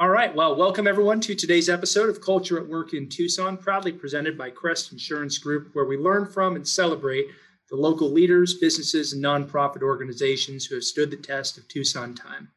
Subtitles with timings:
[0.00, 0.34] All right.
[0.34, 4.50] Well, welcome everyone to today's episode of Culture at Work in Tucson, proudly presented by
[4.50, 7.26] Crest Insurance Group, where we learn from and celebrate
[7.70, 12.48] the local leaders, businesses, and nonprofit organizations who have stood the test of Tucson time.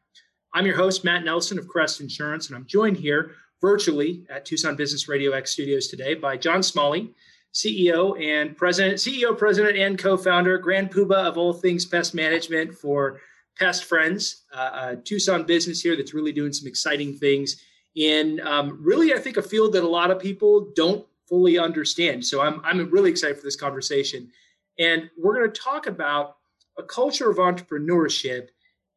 [0.52, 4.74] I'm your host, Matt Nelson of Crest Insurance, and I'm joined here virtually at Tucson
[4.74, 7.14] Business Radio X Studios today by John Smalley,
[7.54, 13.20] CEO and president, CEO, president, and co-founder, grand poobah of all things pest management for
[13.58, 17.60] Pest Friends, uh, a Tucson business here that's really doing some exciting things
[17.96, 22.24] in um, really, I think, a field that a lot of people don't fully understand.
[22.24, 24.30] So I'm, I'm really excited for this conversation.
[24.78, 26.36] And we're going to talk about
[26.78, 28.48] a culture of entrepreneurship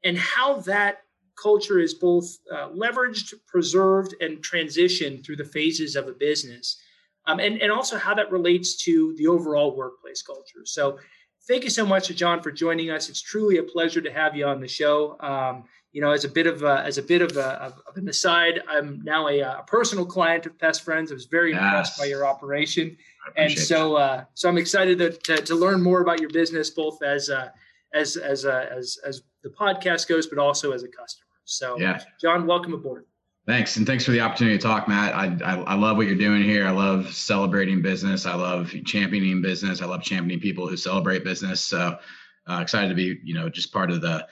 [0.03, 0.99] and how that
[1.41, 6.79] culture is both uh, leveraged, preserved, and transitioned through the phases of a business.
[7.25, 10.65] Um, and, and also how that relates to the overall workplace culture.
[10.65, 10.99] So
[11.47, 13.09] thank you so much, John, for joining us.
[13.09, 15.17] It's truly a pleasure to have you on the show.
[15.19, 18.07] Um, you know, as a bit of a, as a bit of, a, of, an
[18.07, 21.11] aside, I'm now a, a, personal client of Pest Friends.
[21.11, 21.61] I was very yes.
[21.61, 22.95] impressed by your operation,
[23.35, 27.03] and so uh, so I'm excited to, to, to learn more about your business, both
[27.03, 27.49] as uh,
[27.93, 31.27] as as uh, as as the podcast goes, but also as a customer.
[31.43, 32.01] So, yeah.
[32.21, 33.05] John, welcome aboard.
[33.47, 35.15] Thanks, and thanks for the opportunity to talk, Matt.
[35.15, 36.67] I, I, I love what you're doing here.
[36.67, 38.27] I love celebrating business.
[38.27, 39.81] I love championing business.
[39.81, 41.59] I love championing people who celebrate business.
[41.59, 41.97] So
[42.47, 44.27] uh, excited to be, you know, just part of the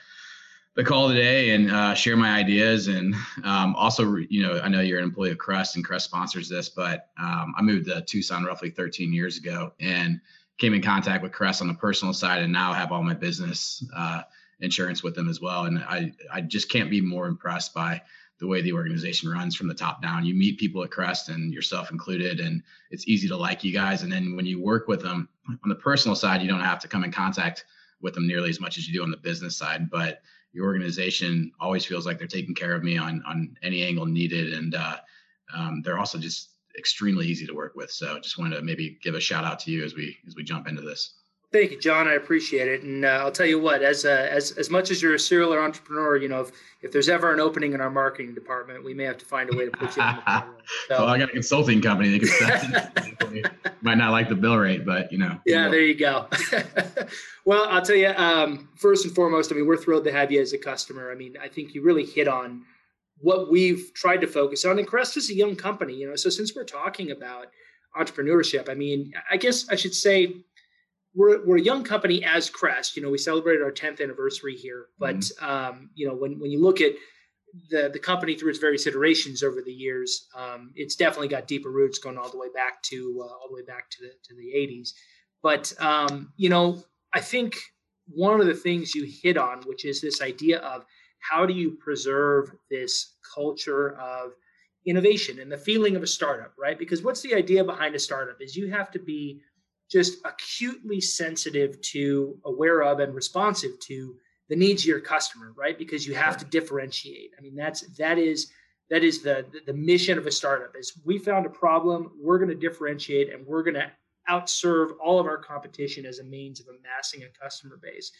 [0.76, 2.86] the call today and uh, share my ideas.
[2.86, 6.48] And um, also, you know, I know you're an employee of Crest, and Crest sponsors
[6.48, 10.20] this, but um, I moved to Tucson roughly 13 years ago and
[10.58, 13.84] came in contact with Crest on the personal side, and now have all my business
[13.96, 14.22] uh,
[14.60, 15.64] insurance with them as well.
[15.64, 18.00] And I I just can't be more impressed by
[18.40, 20.24] the way the organization runs from the top down.
[20.24, 24.02] You meet people at Crest and yourself included, and it's easy to like you guys.
[24.02, 26.88] And then when you work with them on the personal side, you don't have to
[26.88, 27.66] come in contact
[28.00, 29.90] with them nearly as much as you do on the business side.
[29.90, 34.06] But your organization always feels like they're taking care of me on on any angle
[34.06, 34.96] needed, and uh,
[35.54, 37.90] um, they're also just extremely easy to work with.
[37.90, 40.42] So just wanted to maybe give a shout out to you as we as we
[40.44, 41.19] jump into this.
[41.52, 42.06] Thank you, John.
[42.06, 43.82] I appreciate it, and uh, I'll tell you what.
[43.82, 47.08] As uh, as as much as you're a serial entrepreneur, you know, if, if there's
[47.08, 49.70] ever an opening in our marketing department, we may have to find a way to
[49.72, 50.14] put you in.
[50.14, 50.44] The
[50.88, 53.42] so, well, I got a consulting company that can
[53.82, 55.40] might not like the bill rate, but you know.
[55.44, 56.28] Yeah, there you go.
[57.44, 58.10] well, I'll tell you.
[58.16, 61.10] Um, first and foremost, I mean, we're thrilled to have you as a customer.
[61.10, 62.62] I mean, I think you really hit on
[63.18, 64.78] what we've tried to focus on.
[64.78, 66.14] And Crest is a young company, you know.
[66.14, 67.48] So since we're talking about
[67.96, 70.36] entrepreneurship, I mean, I guess I should say
[71.14, 72.96] we're, we're a young company as Crest.
[72.96, 75.44] You know, we celebrated our 10th anniversary here, but mm-hmm.
[75.44, 76.92] um, you know, when when you look at
[77.70, 81.70] the the company through its various iterations over the years, um, it's definitely got deeper
[81.70, 84.34] roots going all the way back to uh, all the way back to the to
[84.36, 84.90] the 80s.
[85.42, 86.82] But um, you know,
[87.12, 87.56] I think
[88.06, 90.84] one of the things you hit on, which is this idea of
[91.20, 94.32] how do you preserve this culture of
[94.86, 96.78] innovation and the feeling of a startup, right?
[96.78, 99.40] Because what's the idea behind a startup is you have to be
[99.90, 104.16] just acutely sensitive to, aware of, and responsive to
[104.48, 105.78] the needs of your customer, right?
[105.78, 107.32] Because you have to differentiate.
[107.38, 108.50] I mean, that's that is
[108.88, 110.76] that is the the mission of a startup.
[110.76, 113.90] Is we found a problem, we're going to differentiate, and we're going to
[114.28, 118.12] outserve all of our competition as a means of amassing a customer base.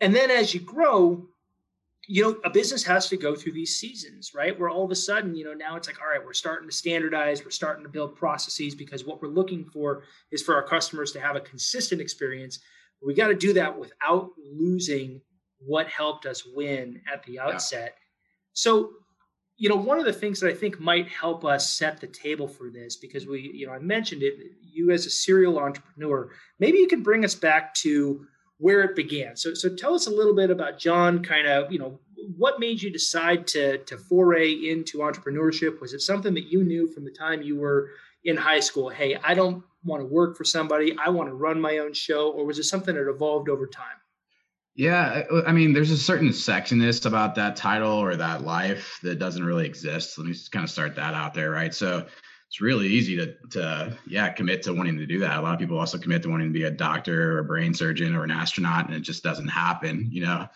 [0.00, 1.26] And then as you grow,
[2.06, 4.58] you know, a business has to go through these seasons, right?
[4.58, 6.74] Where all of a sudden, you know, now it's like, all right, we're starting to
[6.74, 11.12] standardize, we're starting to build processes because what we're looking for is for our customers
[11.12, 12.60] to have a consistent experience.
[13.04, 15.20] We got to do that without losing
[15.58, 17.94] what helped us win at the outset.
[17.96, 18.02] Yeah.
[18.52, 18.90] So,
[19.56, 22.48] you know, one of the things that I think might help us set the table
[22.48, 26.78] for this, because we, you know, I mentioned it, you as a serial entrepreneur, maybe
[26.78, 28.26] you can bring us back to
[28.58, 29.36] where it began.
[29.36, 31.22] So, so tell us a little bit about John.
[31.22, 31.98] Kind of, you know,
[32.36, 35.80] what made you decide to to foray into entrepreneurship?
[35.80, 37.90] Was it something that you knew from the time you were
[38.24, 38.88] in high school?
[38.88, 40.96] Hey, I don't want to work for somebody.
[41.04, 43.96] I want to run my own show, or was it something that evolved over time?
[44.76, 49.44] Yeah, I mean, there's a certain sexiness about that title or that life that doesn't
[49.44, 50.18] really exist.
[50.18, 51.72] Let me just kind of start that out there, right?
[51.72, 52.06] So
[52.54, 55.38] it's really easy to to yeah commit to wanting to do that.
[55.38, 57.74] A lot of people also commit to wanting to be a doctor or a brain
[57.74, 60.46] surgeon or an astronaut, and it just doesn't happen, you know,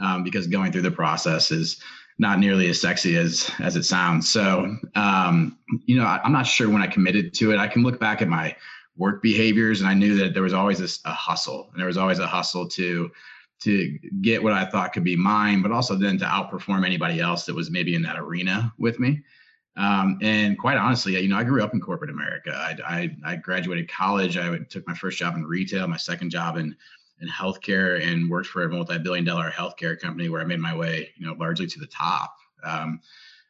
[0.00, 1.78] um, because going through the process is
[2.18, 4.30] not nearly as sexy as as it sounds.
[4.30, 7.58] So um, you know, I, am not sure when I committed to it.
[7.58, 8.56] I can look back at my
[8.96, 11.98] work behaviors, and I knew that there was always this, a hustle, and there was
[11.98, 13.10] always a hustle to
[13.64, 17.44] to get what I thought could be mine, but also then to outperform anybody else
[17.44, 19.20] that was maybe in that arena with me.
[19.76, 22.52] Um, and quite honestly, you know, I grew up in corporate America.
[22.54, 24.36] I, I, I graduated college.
[24.36, 26.76] I took my first job in retail, my second job in
[27.20, 31.24] in healthcare, and worked for a multi-billion-dollar healthcare company where I made my way, you
[31.24, 32.34] know, largely to the top.
[32.64, 33.00] Um,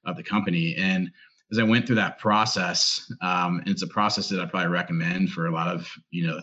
[0.05, 0.75] of the company.
[0.77, 1.11] And
[1.51, 5.31] as I went through that process, um, and it's a process that I probably recommend
[5.31, 6.41] for a lot of you know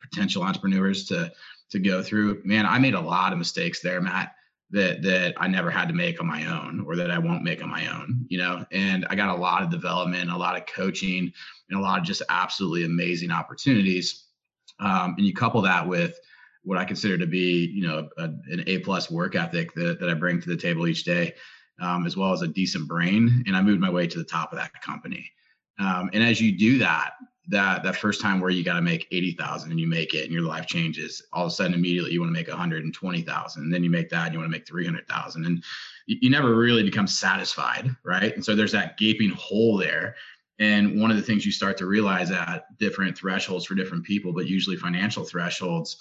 [0.00, 1.32] potential entrepreneurs to
[1.70, 2.42] to go through.
[2.44, 4.34] Man, I made a lot of mistakes there, Matt
[4.70, 7.62] that that I never had to make on my own or that I won't make
[7.62, 8.64] on my own, you know.
[8.70, 11.32] And I got a lot of development, a lot of coaching,
[11.70, 14.26] and a lot of just absolutely amazing opportunities.
[14.80, 16.18] Um, and you couple that with
[16.62, 20.10] what I consider to be, you know, a, an A plus work ethic that, that
[20.10, 21.34] I bring to the table each day,
[21.80, 23.44] um, as well as a decent brain.
[23.46, 25.30] And I moved my way to the top of that company.
[25.78, 27.12] Um, and as you do that,
[27.48, 30.32] that that first time where you got to make 80,000 and you make it and
[30.32, 33.82] your life changes all of a sudden immediately you want to make 120,000 and then
[33.82, 35.64] you make that and you want to make 300,000 and
[36.06, 38.34] you, you never really become satisfied right?
[38.34, 40.16] And so there's that gaping hole there.
[40.60, 44.32] And one of the things you start to realize at different thresholds for different people
[44.32, 45.96] but usually financial thresholds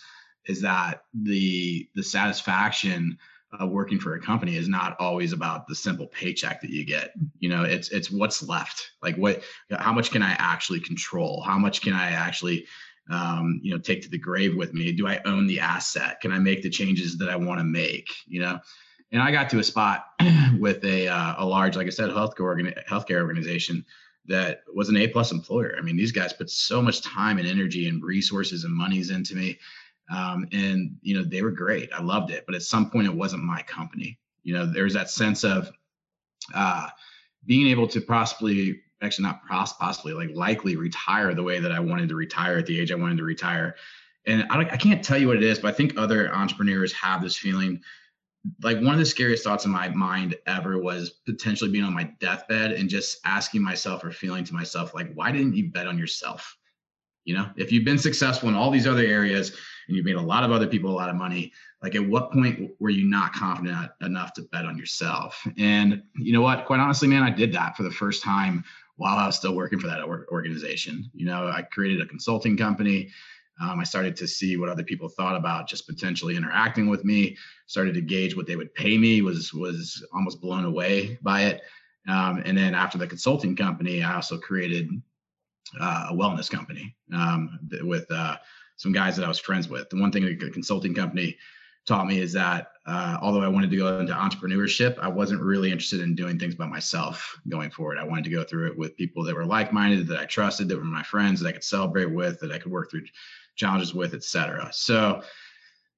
[0.48, 3.18] is that the the satisfaction
[3.60, 7.14] uh, working for a company is not always about the simple paycheck that you get.
[7.40, 8.92] You know, it's it's what's left.
[9.02, 11.42] Like what, how much can I actually control?
[11.42, 12.66] How much can I actually,
[13.10, 14.92] um, you know, take to the grave with me?
[14.92, 16.20] Do I own the asset?
[16.22, 18.10] Can I make the changes that I want to make?
[18.26, 18.60] You know,
[19.12, 20.06] and I got to a spot
[20.60, 23.86] with a uh, a large, like I said, healthcare organ- healthcare organization
[24.28, 25.76] that was an A plus employer.
[25.78, 29.36] I mean, these guys put so much time and energy and resources and monies into
[29.36, 29.58] me
[30.09, 31.89] um, and you know they were great.
[31.94, 34.19] I loved it but at some point it wasn't my company.
[34.44, 35.71] You know there's that sense of
[36.54, 36.88] uh,
[37.45, 42.09] being able to possibly actually not possibly like likely retire the way that i wanted
[42.09, 43.75] to retire at the age i wanted to retire.
[44.25, 47.21] And I, I can't tell you what it is but i think other entrepreneurs have
[47.21, 47.81] this feeling.
[48.63, 52.06] Like one of the scariest thoughts in my mind ever was potentially being on my
[52.19, 55.98] deathbed and just asking myself or feeling to myself like why didn't you bet on
[55.98, 56.57] yourself?
[57.24, 59.56] You know if you've been successful in all these other areas
[59.88, 61.51] and you've made a lot of other people a lot of money
[61.81, 65.45] like at what point were you not confident enough to bet on yourself?
[65.57, 66.66] And you know what?
[66.66, 68.63] Quite honestly man i did that for the first time
[68.95, 71.10] while i was still working for that organization.
[71.13, 73.10] You know i created a consulting company.
[73.60, 77.38] Um, i started to see what other people thought about just potentially interacting with me
[77.66, 81.62] started to gauge what they would pay me was was almost blown away by it.
[82.07, 84.89] Um, and then after the consulting company i also created
[85.80, 88.38] uh, a wellness company um, with uh,
[88.77, 89.89] some guys that I was friends with.
[89.89, 91.38] The one thing a consulting company
[91.88, 95.71] taught me is that uh, although I wanted to go into entrepreneurship, I wasn't really
[95.71, 97.97] interested in doing things by myself going forward.
[97.97, 100.77] I wanted to go through it with people that were like-minded, that I trusted, that
[100.77, 103.06] were my friends, that I could celebrate with, that I could work through
[103.56, 104.69] challenges with, etc.
[104.71, 105.21] So,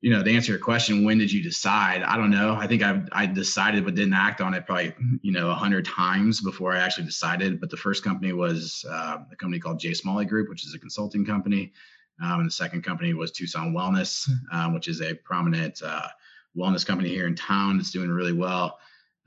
[0.01, 2.03] you know, to answer your question, when did you decide?
[2.03, 2.55] I don't know.
[2.55, 5.85] I think I I decided but didn't act on it probably you know a hundred
[5.85, 7.59] times before I actually decided.
[7.59, 10.79] But the first company was uh, a company called J Smalley Group, which is a
[10.79, 11.73] consulting company.
[12.21, 16.07] Um, and the second company was Tucson Wellness, um, which is a prominent uh,
[16.55, 17.79] wellness company here in town.
[17.79, 18.79] It's doing really well.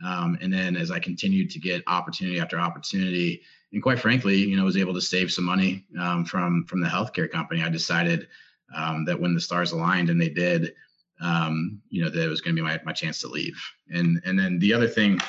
[0.04, 3.42] Um, and then as I continued to get opportunity after opportunity,
[3.72, 6.88] and quite frankly, you know, was able to save some money um, from from the
[6.88, 8.28] healthcare company, I decided
[8.74, 10.74] um, that when the stars aligned, and they did,
[11.20, 13.62] um, you know, that it was going to be my my chance to leave.
[13.90, 15.20] And and then the other thing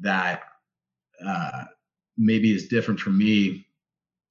[0.00, 0.42] that
[1.24, 1.64] uh,
[2.16, 3.65] maybe is different for me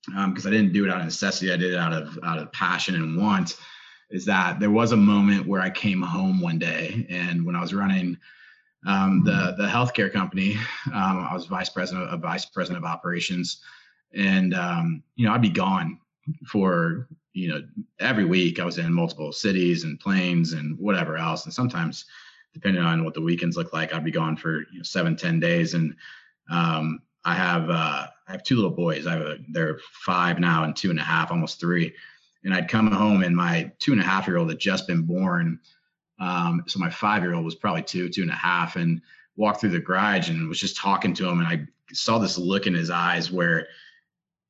[0.06, 1.52] because um, I didn't do it out of necessity.
[1.52, 3.58] I did it out of out of passion and want.
[4.12, 7.62] Is that there was a moment where I came home one day, and when I
[7.62, 8.18] was running
[8.86, 10.56] um, the the healthcare company,
[10.94, 13.62] um, I was vice president of vice president of operations,
[14.14, 16.00] and um, you know I'd be gone
[16.48, 17.62] for you know
[18.00, 18.60] every week.
[18.60, 22.06] I was in multiple cities and planes and whatever else, and sometimes
[22.54, 25.40] depending on what the weekends look like, I'd be gone for you know, seven ten
[25.40, 25.96] days, and
[26.50, 29.06] um, I have uh, I have two little boys.
[29.06, 31.94] I have a, they're five now and two and a half, almost three.
[32.44, 35.04] And I'd come home and my two and a half year old had just been
[35.04, 35.60] born.
[36.20, 39.02] Um, so my five year old was probably two, two and a half, and
[39.36, 41.40] walked through the garage and was just talking to him.
[41.40, 43.68] And I saw this look in his eyes where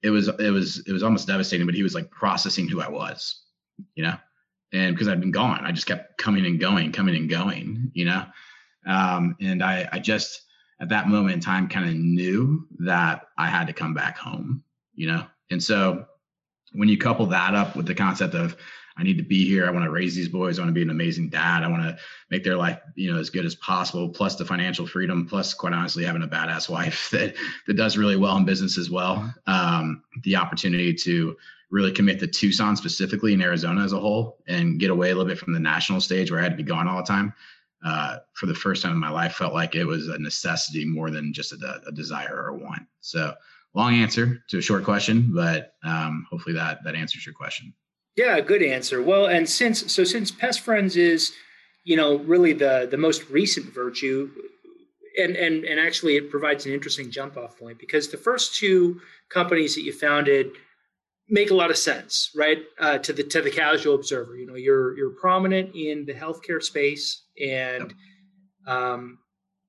[0.04, 2.90] it was it was it was almost devastating, but he was like processing who I
[2.90, 3.42] was,
[3.96, 4.16] you know.
[4.72, 8.06] And because I'd been gone, I just kept coming and going, coming and going, you
[8.06, 8.26] know.
[8.86, 10.45] Um, and I I just
[10.80, 14.64] at that moment in time kind of knew that I had to come back home,
[14.94, 15.26] you know?
[15.50, 16.06] And so
[16.74, 18.58] when you couple that up with the concept of
[18.98, 20.82] I need to be here, I want to raise these boys, I want to be
[20.82, 21.98] an amazing dad, I want to
[22.32, 25.74] make their life, you know, as good as possible, plus the financial freedom, plus quite
[25.74, 27.36] honestly having a badass wife that
[27.68, 29.34] that does really well in business as well.
[29.48, 31.36] Um, the opportunity to
[31.72, 35.28] really commit to Tucson specifically in Arizona as a whole and get away a little
[35.28, 37.34] bit from the national stage where I had to be gone all the time
[37.86, 41.12] uh, for the first time in my life felt like it was a necessity more
[41.12, 42.82] than just a, a desire or a want.
[43.02, 43.34] So
[43.76, 47.74] long answer to a short question, but um, hopefully that that answers your question.
[48.16, 49.02] Yeah, good answer.
[49.04, 51.34] Well, and since so since Pest Friends is,
[51.84, 54.32] you know, really the the most recent virtue,
[55.20, 59.00] and and and actually it provides an interesting jump off point because the first two
[59.30, 60.54] companies that you founded
[61.28, 62.60] make a lot of sense, right?
[62.80, 66.62] Uh, to the to the casual observer, you know, you're you're prominent in the healthcare
[66.62, 67.94] space, and
[68.68, 69.20] um,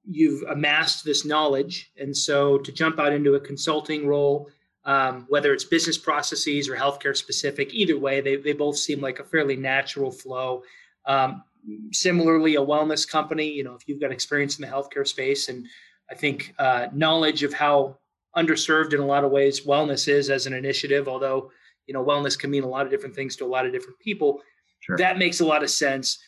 [0.04, 4.48] you've amassed this knowledge, and so to jump out into a consulting role,
[4.84, 9.18] um, whether it's business processes or healthcare specific, either way, they they both seem like
[9.18, 10.62] a fairly natural flow.
[11.06, 11.42] Um,
[11.92, 15.66] similarly, a wellness company, you know, if you've got experience in the healthcare space, and
[16.10, 17.98] I think uh, knowledge of how
[18.36, 19.66] underserved in a lot of ways.
[19.66, 21.50] Wellness is as an initiative although
[21.86, 23.98] you know wellness can mean a lot of different things to a lot of different
[23.98, 24.40] people.
[24.80, 24.98] Sure.
[24.98, 26.18] that makes a lot of sense.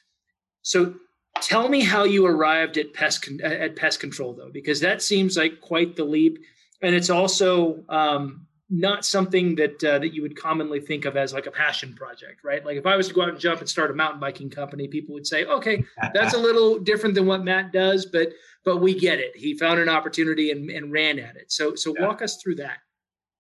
[0.63, 0.95] So
[1.41, 5.37] tell me how you arrived at pest con- at pest control though because that seems
[5.37, 6.39] like quite the leap.
[6.83, 11.33] And it's also um, not something that uh, that you would commonly think of as
[11.33, 12.65] like a passion project, right?
[12.65, 14.89] Like if I was to go out and jump and start a mountain biking company,
[14.89, 18.29] people would say, "Okay, that's a little different than what Matt does, but
[18.65, 19.35] but we get it.
[19.35, 22.07] He found an opportunity and, and ran at it." So so yeah.
[22.07, 22.79] walk us through that.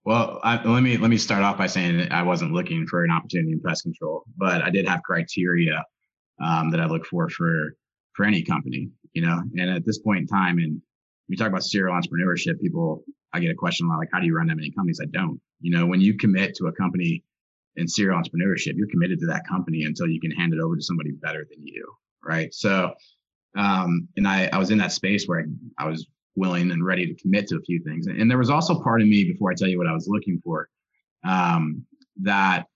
[0.04, 3.10] Well, I, let me let me start off by saying I wasn't looking for an
[3.10, 5.84] opportunity in pest control, but I did have criteria
[6.42, 7.74] um, that I look for for
[8.14, 9.42] for any company, you know.
[9.58, 10.80] And at this point in time, and
[11.28, 14.26] we talk about serial entrepreneurship, people I get a question a lot like, how do
[14.26, 15.00] you run that many companies?
[15.02, 15.40] I don't.
[15.60, 17.24] You know, when you commit to a company
[17.76, 20.82] in serial entrepreneurship, you're committed to that company until you can hand it over to
[20.82, 21.92] somebody better than you.
[22.24, 22.52] Right.
[22.52, 22.92] So,
[23.56, 25.40] um, and I, I was in that space where
[25.78, 26.06] I, I was
[26.36, 28.06] willing and ready to commit to a few things.
[28.06, 30.40] And there was also part of me before I tell you what I was looking
[30.44, 30.68] for,
[31.24, 31.84] um,
[32.22, 32.66] that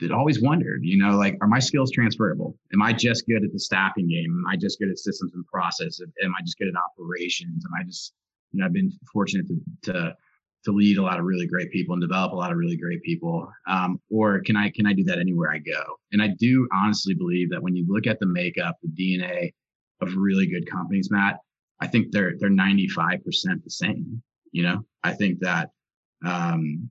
[0.00, 2.58] that always wondered, you know, like, are my skills transferable?
[2.72, 4.26] Am I just good at the staffing game?
[4.28, 6.00] Am I just good at systems and process?
[6.00, 7.64] Am I just good at operations?
[7.64, 8.12] Am I just
[8.58, 10.16] know, I've been fortunate to, to
[10.64, 13.02] to lead a lot of really great people and develop a lot of really great
[13.02, 13.46] people.
[13.68, 15.82] Um, or can i can i do that anywhere i go?
[16.12, 19.52] And i do honestly believe that when you look at the makeup the dna
[20.00, 21.38] of really good companies matt
[21.80, 23.20] i think they're they're 95%
[23.62, 24.22] the same
[24.54, 24.84] you know?
[25.02, 25.70] I think that
[26.24, 26.88] um,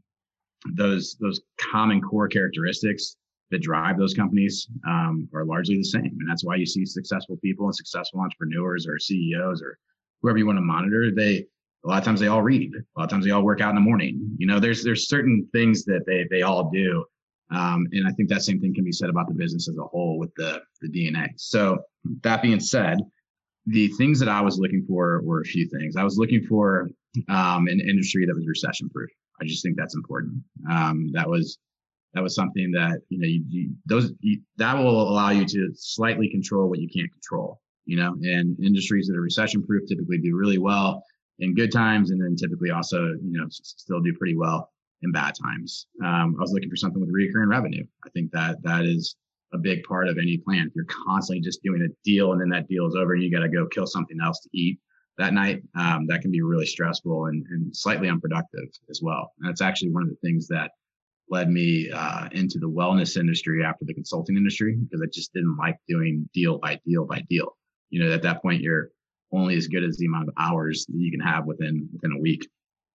[0.75, 1.41] those those
[1.71, 3.15] common core characteristics
[3.49, 6.17] that drive those companies um, are largely the same.
[6.19, 9.79] And that's why you see successful people and successful entrepreneurs or ceos or
[10.21, 11.45] whoever you want to monitor they
[11.85, 12.71] a lot of times they all read.
[12.73, 14.35] A lot of times they all work out in the morning.
[14.37, 17.05] You know there's there's certain things that they they all do
[17.53, 19.83] um, and i think that same thing can be said about the business as a
[19.83, 21.77] whole with the the dna so
[22.21, 22.99] that being said
[23.67, 25.95] the things that i was looking for were a few things.
[25.95, 26.89] I was looking for
[27.29, 29.09] um, an industry that was recession proof
[29.41, 30.43] i just think that's important.
[30.69, 31.59] Um, that was
[32.13, 35.69] that was something that you know you, you those you, that will allow you to
[35.75, 40.19] slightly control what you can't control you know and industries that are recession proof typically
[40.19, 41.03] do really well
[41.43, 44.71] in good times and then typically also you know still do pretty well
[45.01, 45.87] in bad times.
[46.03, 47.85] Um, i was looking for something with recurring revenue.
[48.05, 49.15] I think that that is
[49.53, 50.67] a big part of any plan.
[50.67, 53.31] If you're constantly just doing a deal and then that deal is over and you
[53.31, 54.79] got to go kill something else to eat
[55.17, 59.31] that night um, that can be really stressful and, and slightly unproductive as well.
[59.37, 60.71] And that's actually one of the things that
[61.29, 65.55] led me uh, into the wellness industry after the consulting industry because i just didn't
[65.57, 67.57] like doing deal by deal by deal.
[67.89, 68.89] You know at that point you're
[69.33, 72.19] only as good as the amount of hours that you can have within within a
[72.19, 72.47] week.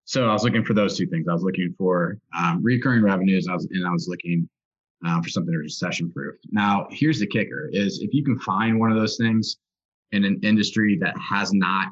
[0.05, 1.27] So I was looking for those two things.
[1.27, 4.49] I was looking for um, recurring revenues, and I was, and I was looking
[5.05, 6.35] um, for something recession proof.
[6.51, 9.57] Now, here's the kicker: is if you can find one of those things
[10.11, 11.89] in an industry that has not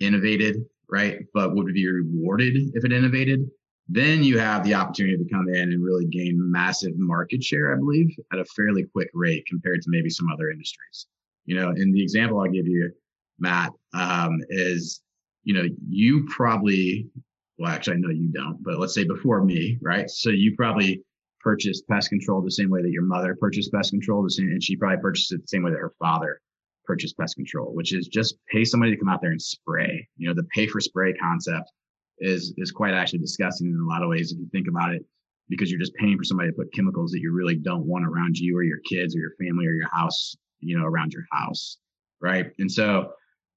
[0.00, 3.46] innovated, right, but would be rewarded if it innovated,
[3.88, 7.76] then you have the opportunity to come in and really gain massive market share, I
[7.76, 11.06] believe, at a fairly quick rate compared to maybe some other industries.
[11.44, 12.90] You know, in the example I'll give you
[13.42, 15.02] Matt, um, is
[15.44, 17.06] you know you probably
[17.58, 20.08] well actually I know you don't, but let's say before me, right?
[20.08, 21.02] So you probably
[21.40, 24.62] purchased pest control the same way that your mother purchased pest control, the same, and
[24.62, 26.40] she probably purchased it the same way that her father
[26.84, 30.06] purchased pest control, which is just pay somebody to come out there and spray.
[30.16, 31.70] You know, the pay for spray concept
[32.18, 35.04] is is quite actually disgusting in a lot of ways if you think about it,
[35.48, 38.38] because you're just paying for somebody to put chemicals that you really don't want around
[38.38, 41.78] you or your kids or your family or your house, you know, around your house,
[42.20, 42.52] right?
[42.58, 43.12] And so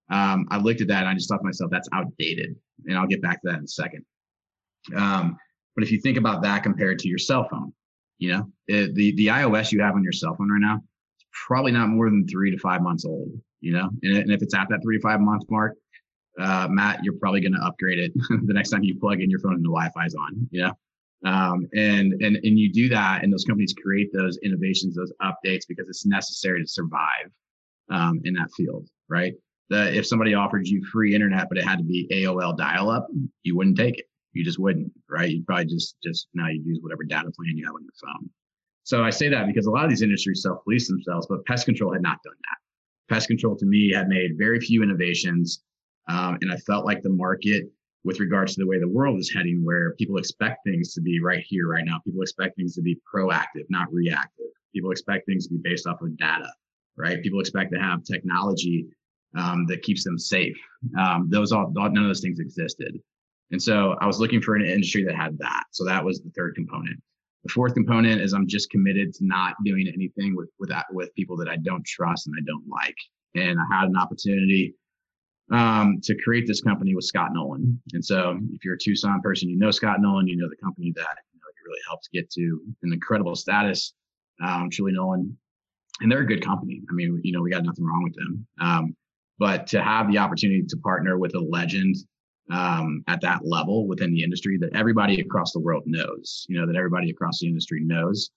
[0.10, 2.56] um, I looked at that and I just thought to myself, that's outdated.
[2.86, 4.06] And I'll get back to that in a second.
[4.96, 5.38] Um,
[5.76, 7.74] but if you think about that compared to your cell phone,
[8.18, 10.76] you know, it, the, the iOS you have on your cell phone right now,
[11.18, 13.30] it's probably not more than three to five months old,
[13.62, 15.76] you know, and, and if it's at that three to five month mark,
[16.40, 19.40] uh, Matt, you're probably going to upgrade it the next time you plug in your
[19.40, 20.74] phone and the Wi-Fi's on, you know?
[21.26, 25.64] Um, and, and, and you do that and those companies create those innovations, those updates
[25.68, 27.32] because it's necessary to survive,
[27.90, 29.34] um, in that field, right?
[29.70, 33.08] That if somebody offered you free internet, but it had to be AOL dial up,
[33.44, 34.06] you wouldn't take it.
[34.34, 35.30] You just wouldn't, right?
[35.30, 38.30] You'd probably just, just now you'd use whatever data plan you have on your phone.
[38.84, 41.66] So I say that because a lot of these industries self police themselves, but pest
[41.66, 43.14] control had not done that.
[43.16, 45.62] Pest control to me had made very few innovations
[46.08, 47.66] Um, and I felt like the market,
[48.04, 51.20] with regards to the way the world is heading, where people expect things to be
[51.22, 54.48] right here, right now, people expect things to be proactive, not reactive.
[54.74, 56.50] People expect things to be based off of data,
[56.98, 57.22] right?
[57.24, 58.88] People expect to have technology
[59.38, 60.58] um, that keeps them safe.
[61.00, 63.00] Um, those all, none of those things existed.
[63.52, 65.64] And so I was looking for an industry that had that.
[65.72, 67.00] So that was the third component.
[67.44, 71.14] The fourth component is I'm just committed to not doing anything with with that, with
[71.14, 72.96] people that I don't trust and I don't like.
[73.36, 74.74] And I had an opportunity
[75.52, 77.80] um, to create this company with Scott Nolan.
[77.94, 80.92] And so if you're a Tucson person, you know Scott Nolan, you know the company
[80.96, 83.94] that you know, really helped get to an incredible status.
[84.44, 85.38] Um, Truly Nolan,
[86.02, 86.82] and they're a good company.
[86.90, 88.48] I mean, you know, we got nothing wrong with them.
[88.60, 88.96] Um,
[89.38, 91.96] but to have the opportunity to partner with a legend
[92.52, 96.68] um, at that level within the industry that everybody across the world knows, you know,
[96.68, 98.30] that everybody across the industry knows.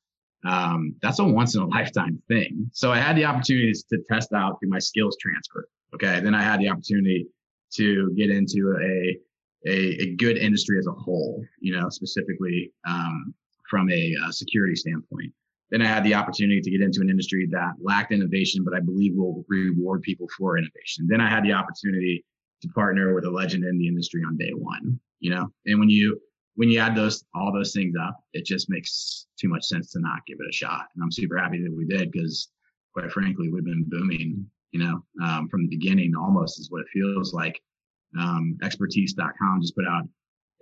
[0.44, 2.70] Um, that's a once in a lifetime thing.
[2.72, 5.68] So I had the opportunity to test out through my skills transfer.
[5.94, 6.20] Okay.
[6.20, 7.26] Then I had the opportunity
[7.74, 9.18] to get into a,
[9.68, 13.34] a, a good industry as a whole, you know, specifically um,
[13.68, 15.32] from a, a security standpoint.
[15.70, 18.80] Then I had the opportunity to get into an industry that lacked innovation, but I
[18.80, 21.06] believe will reward people for innovation.
[21.08, 22.24] Then I had the opportunity
[22.62, 25.90] to partner with a legend in the industry on day one, you know, and when
[25.90, 26.18] you,
[26.54, 30.00] when you add those, all those things up, it just makes too much sense to
[30.00, 30.86] not give it a shot.
[30.94, 32.48] And I'm super happy that we did because
[32.98, 36.88] quite frankly, we've been booming, you know, um, from the beginning almost is what it
[36.92, 37.60] feels like.
[38.18, 40.04] Um, expertise.com just put out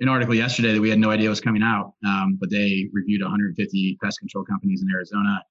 [0.01, 3.23] an article yesterday that we had no idea was coming out, um, but they reviewed
[3.23, 5.43] 150 pest control companies in Arizona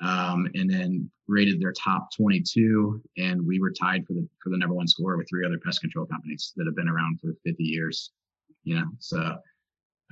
[0.00, 4.56] um, and then rated their top 22 and we were tied for the for the
[4.58, 7.64] number one score with three other pest control companies that have been around for 50
[7.64, 8.12] years
[8.64, 9.36] you know so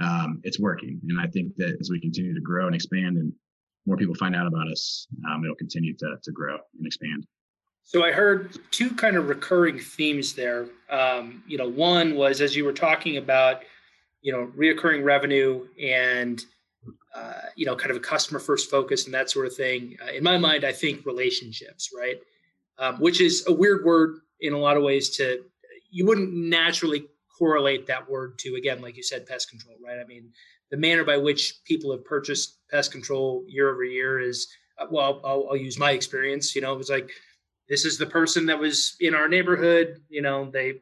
[0.00, 1.00] um, it's working.
[1.08, 3.32] And i think that as we continue to grow and expand and
[3.86, 7.26] more people find out about us um, it'll continue to, to grow and expand
[7.84, 12.56] so i heard two kind of recurring themes there um, you know one was as
[12.56, 13.62] you were talking about
[14.22, 16.44] you know reoccurring revenue and
[17.14, 19.96] uh, you know, kind of a customer first focus and that sort of thing.
[20.02, 22.16] Uh, in my mind, I think relationships, right?
[22.78, 25.44] Um, which is a weird word in a lot of ways to,
[25.90, 27.06] you wouldn't naturally
[27.38, 30.00] correlate that word to, again, like you said, pest control, right?
[30.00, 30.32] I mean,
[30.72, 35.20] the manner by which people have purchased pest control year over year is, uh, well,
[35.24, 37.10] I'll, I'll use my experience, you know, it was like,
[37.68, 40.80] this is the person that was in our neighborhood, you know, they,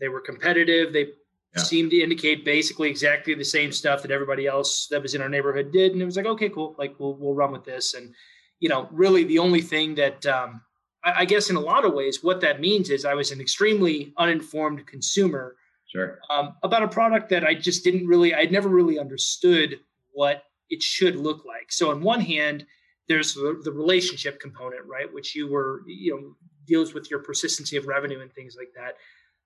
[0.00, 0.92] they were competitive.
[0.92, 1.08] They
[1.56, 1.62] yeah.
[1.62, 5.28] seemed to indicate basically exactly the same stuff that everybody else that was in our
[5.28, 5.92] neighborhood did.
[5.92, 6.74] And it was like, okay, cool.
[6.78, 7.94] Like we'll, we'll run with this.
[7.94, 8.14] And,
[8.60, 10.62] you know, really the only thing that, um,
[11.04, 13.40] I, I guess in a lot of ways, what that means is I was an
[13.40, 16.18] extremely uninformed consumer sure.
[16.30, 19.80] um, about a product that I just didn't really, I'd never really understood
[20.12, 21.70] what it should look like.
[21.70, 22.66] So on one hand,
[23.08, 25.12] there's the, the relationship component, right?
[25.12, 28.96] Which you were, you know, deals with your persistency of revenue and things like that.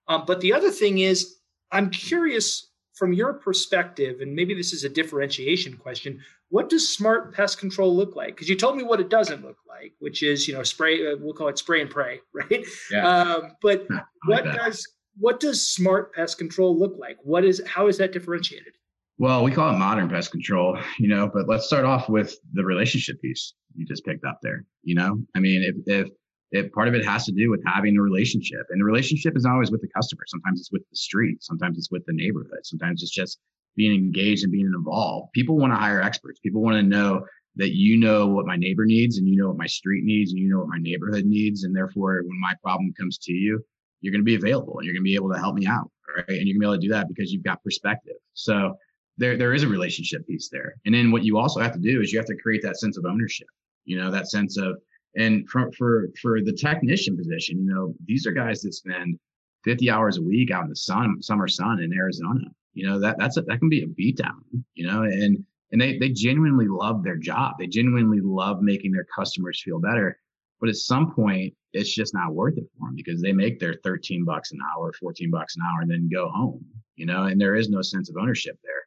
[0.09, 1.37] Um, but the other thing is
[1.71, 6.21] I'm curious from your perspective, and maybe this is a differentiation question.
[6.49, 8.35] What does smart pest control look like?
[8.35, 11.07] Because you told me what it doesn't look like, which is you know spray.
[11.07, 12.65] Uh, we'll call it spray and pray, right?
[12.91, 13.07] Yeah.
[13.07, 13.87] Um, but
[14.27, 14.87] what does
[15.19, 17.19] what does smart pest control look like?
[17.23, 18.75] What is how is that differentiated?
[19.21, 22.65] Well, we call it modern pest control, you know, but let's start off with the
[22.65, 24.65] relationship piece you just picked up there.
[24.83, 26.11] You know, I mean, if if
[26.53, 29.45] it part of it has to do with having a relationship and the relationship is
[29.45, 30.23] always with the customer.
[30.27, 33.39] Sometimes it's with the street sometimes it's with the neighborhood sometimes it's just
[33.77, 35.31] being engaged and being involved.
[35.35, 36.41] People want to hire experts.
[36.41, 37.21] People want to know
[37.57, 40.41] that you know what my neighbor needs and you know what my street needs and
[40.41, 43.63] you know what my neighborhood needs and therefore when my problem comes to you
[44.01, 45.91] you're going to be available and you're going to be able to help me out
[46.17, 46.25] right?
[46.29, 48.17] And you're going to be able to do that because you've got perspective.
[48.35, 48.75] So
[49.21, 52.01] there there is a relationship piece there and then what you also have to do
[52.01, 53.49] is you have to create that sense of ownership
[53.85, 54.77] you know that sense of
[55.17, 59.19] and for for for the technician position, you know, these are guys that spend
[59.65, 62.45] 50 hours a week out in the sun, summer sun in Arizona.
[62.75, 64.41] You know, that that's a, that can be a beatdown,
[64.75, 67.55] you know, and and they they genuinely love their job.
[67.59, 70.19] They genuinely love making their customers feel better.
[70.61, 73.77] But at some point, it's just not worth it for them because they make their
[73.83, 76.63] 13 bucks an hour, 14 bucks an hour, and then go home,
[76.97, 78.80] you know, and there is no sense of ownership there.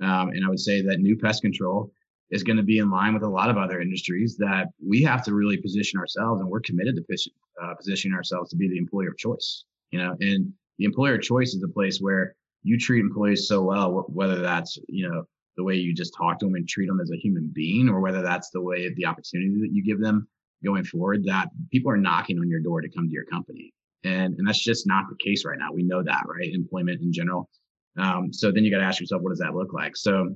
[0.00, 1.92] Um, and I would say that new pest control
[2.30, 5.24] is going to be in line with a lot of other industries that we have
[5.24, 7.32] to really position ourselves and we're committed to position,
[7.62, 10.16] uh, positioning ourselves to be the employer of choice you know?
[10.20, 14.40] And the employer of choice is a place where you treat employees so well whether
[14.40, 15.24] that's you know
[15.56, 18.00] the way you just talk to them and treat them as a human being or
[18.00, 20.28] whether that's the way the opportunity that you give them
[20.64, 23.72] going forward that people are knocking on your door to come to your company.
[24.04, 25.72] And and that's just not the case right now.
[25.72, 26.52] We know that right?
[26.52, 27.48] Employment in general
[27.98, 30.28] um, so then you got to ask yourself what does that look like so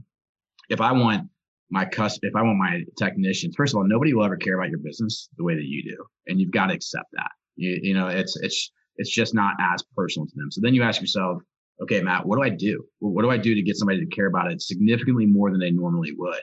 [0.68, 1.28] if i want
[1.70, 4.70] my cusp if I want my technicians, first of all, nobody will ever care about
[4.70, 6.04] your business the way that you do.
[6.26, 7.30] And you've got to accept that.
[7.56, 10.50] You, you know, it's it's it's just not as personal to them.
[10.50, 11.42] So then you ask yourself,
[11.82, 12.84] okay, Matt, what do I do?
[13.00, 15.72] What do I do to get somebody to care about it significantly more than they
[15.72, 16.40] normally would?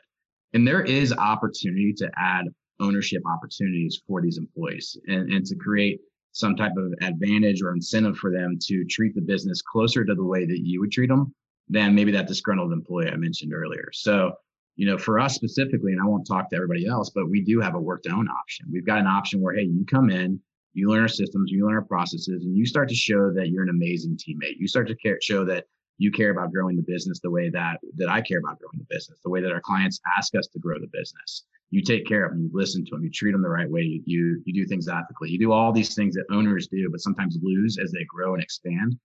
[0.54, 2.46] And there is opportunity to add
[2.82, 8.18] ownership opportunities for these employees and, and to create some type of advantage or incentive
[8.18, 11.34] for them to treat the business closer to the way that you would treat them
[11.70, 13.90] than maybe that disgruntled employee I mentioned earlier.
[13.94, 14.34] So,
[14.76, 17.60] you know, for us specifically, and I won't talk to everybody else, but we do
[17.60, 18.68] have a work to own option.
[18.72, 20.40] We've got an option where, hey, you come in,
[20.74, 23.64] you learn our systems, you learn our processes, and you start to show that you're
[23.64, 24.56] an amazing teammate.
[24.58, 25.66] You start to care, show that
[25.98, 28.88] you care about growing the business the way that that I care about growing the
[28.90, 31.44] business, the way that our clients ask us to grow the business.
[31.72, 33.82] You take care of them, you listen to them, you treat them the right way,
[33.82, 35.30] you you, you do things ethically.
[35.30, 38.44] You do all these things that owners do, but sometimes lose as they grow and
[38.44, 38.98] expand.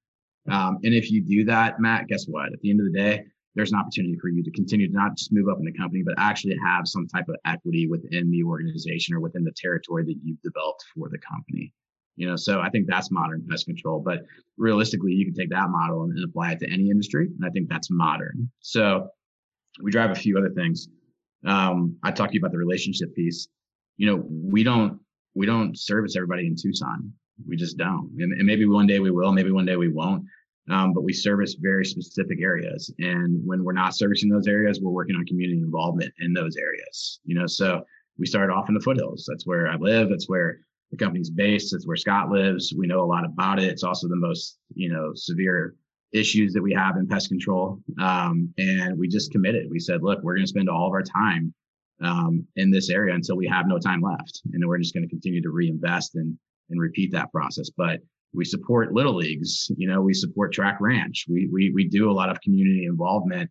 [0.50, 2.52] Um, and if you do that, Matt, guess what?
[2.52, 3.24] At the end of the day,
[3.54, 6.02] there's an opportunity for you to continue to not just move up in the company,
[6.04, 10.16] but actually have some type of equity within the organization or within the territory that
[10.22, 11.72] you've developed for the company.
[12.16, 14.00] You know, so I think that's modern pest control.
[14.00, 14.20] But
[14.56, 17.26] realistically, you can take that model and, and apply it to any industry.
[17.26, 18.50] And I think that's modern.
[18.60, 19.08] So
[19.82, 20.88] we drive a few other things.
[21.44, 23.48] Um, I talked to you about the relationship piece.
[23.96, 25.00] You know, we don't
[25.34, 27.12] we don't service everybody in Tucson.
[27.46, 28.10] We just don't.
[28.18, 30.24] And, and maybe one day we will, maybe one day we won't.
[30.68, 32.92] Um, but we service very specific areas.
[32.98, 37.20] And when we're not servicing those areas, we're working on community involvement in those areas.
[37.24, 37.84] You know, so
[38.18, 39.26] we started off in the foothills.
[39.28, 40.08] That's where I live.
[40.08, 40.58] That's where
[40.90, 41.74] the company's based.
[41.74, 42.74] It's where Scott lives.
[42.76, 43.68] We know a lot about it.
[43.68, 45.76] It's also the most, you know, severe
[46.12, 47.80] issues that we have in pest control.
[48.00, 49.66] Um, and we just committed.
[49.70, 51.52] We said, look, we're going to spend all of our time
[52.02, 54.42] um, in this area until we have no time left.
[54.52, 56.38] And then we're just going to continue to reinvest and,
[56.70, 57.70] and repeat that process.
[57.70, 58.00] But
[58.34, 61.24] we support little leagues, you know, we support track ranch.
[61.28, 63.50] We, we, we do a lot of community involvement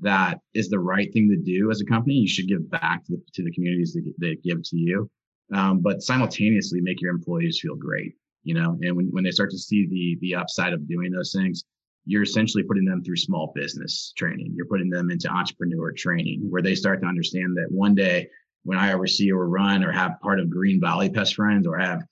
[0.00, 2.14] that is the right thing to do as a company.
[2.14, 5.10] You should give back to the, to the communities that, that give to you
[5.54, 8.14] um, but simultaneously make your employees feel great.
[8.42, 11.32] You know, and when, when they start to see the the upside of doing those
[11.32, 11.64] things,
[12.06, 14.52] you're essentially putting them through small business training.
[14.56, 18.28] You're putting them into entrepreneur training where they start to understand that one day
[18.62, 22.02] when I oversee or run or have part of Green Valley Pest Friends or have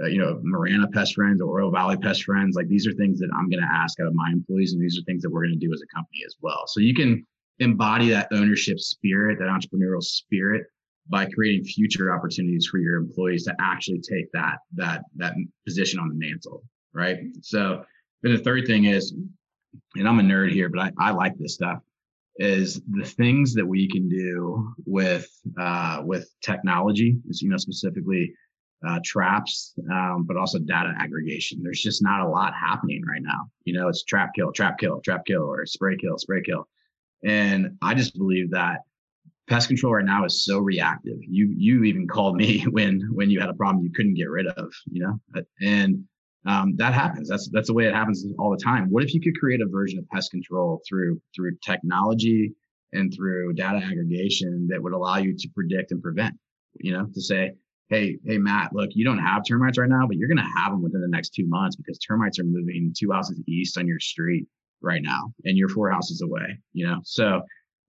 [0.00, 3.18] uh, you know Marana Pest Friends or Oro Valley Pest Friends, like these are things
[3.20, 5.46] that I'm going to ask out of my employees, and these are things that we're
[5.46, 6.64] going to do as a company as well.
[6.66, 7.26] So you can
[7.58, 10.66] embody that ownership spirit, that entrepreneurial spirit
[11.08, 15.34] by creating future opportunities for your employees to actually take that that that
[15.66, 17.82] position on the mantle right so
[18.22, 19.14] then the third thing is
[19.96, 21.80] and i'm a nerd here but i, I like this stuff
[22.36, 25.28] is the things that we can do with
[25.60, 28.32] uh, with technology you know specifically
[28.86, 31.60] uh, traps um, but also data aggregation.
[31.62, 33.50] There's just not a lot happening right now.
[33.64, 36.68] You know it's trap kill trap kill trap kill or spray kill spray kill.
[37.24, 38.82] And i just believe that
[39.48, 41.18] pest control right now is so reactive.
[41.22, 44.46] You you even called me when when you had a problem you couldn't get rid
[44.46, 46.04] of, you know, and
[46.48, 47.28] um, that happens.
[47.28, 48.88] That's that's the way it happens all the time.
[48.90, 52.54] What if you could create a version of pest control through through technology
[52.94, 56.34] and through data aggregation that would allow you to predict and prevent?
[56.80, 57.52] You know, to say,
[57.90, 60.72] hey, hey, Matt, look, you don't have termites right now, but you're going to have
[60.72, 64.00] them within the next two months because termites are moving two houses east on your
[64.00, 64.46] street
[64.80, 66.58] right now, and you're four houses away.
[66.72, 67.42] You know, so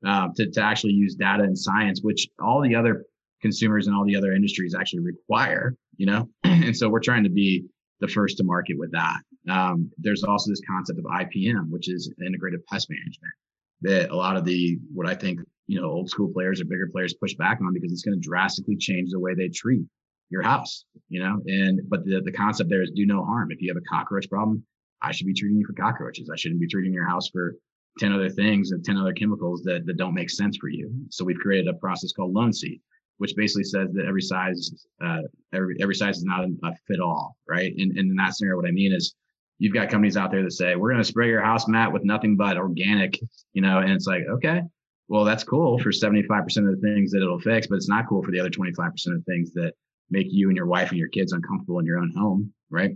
[0.06, 3.06] uh, to, to actually use data and science, which all the other
[3.42, 6.30] consumers and all the other industries actually require, you know?
[6.44, 7.66] and so we're trying to be
[8.00, 9.22] the first to market with that.
[9.50, 13.34] Um, there's also this concept of IPM, which is integrated pest management
[13.82, 16.90] that a lot of the, what I think, you know, old school players or bigger
[16.92, 19.84] players push back on because it's going to drastically change the way they treat
[20.30, 21.40] your house, you know?
[21.46, 23.52] And, but the, the concept there is do no harm.
[23.52, 24.64] If you have a cockroach problem,
[25.02, 26.30] I should be treating you for cockroaches.
[26.32, 27.56] I shouldn't be treating your house for
[28.00, 30.92] 10 other things and 10 other chemicals that, that don't make sense for you.
[31.10, 32.82] So we've created a process called Loan-C,
[33.20, 34.72] which basically says that every size,
[35.04, 35.22] uh,
[35.54, 37.74] every, every size is not a, fit all, right?
[37.78, 39.14] And, and in that scenario, what I mean is
[39.60, 42.06] you've got companies out there that say, we're going to spray your house, mat with
[42.06, 43.20] nothing but organic,
[43.54, 44.62] you know, and it's like, okay,
[45.10, 48.24] well, that's cool for 75% of the things that it'll fix, but it's not cool
[48.24, 49.74] for the other 25% of things that
[50.10, 52.96] make you and your wife and your kids uncomfortable in your own home, right?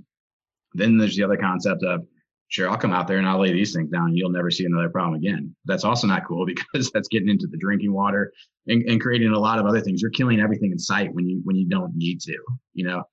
[0.74, 2.06] Then there's the other concept of
[2.54, 4.66] sure, I'll come out there and I'll lay these things down and you'll never see
[4.66, 5.56] another problem again.
[5.66, 8.32] That's also not cool because that's getting into the drinking water
[8.68, 10.02] and, and creating a lot of other things.
[10.02, 12.38] You're killing everything in sight when you when you don't need to,
[12.74, 13.04] you know.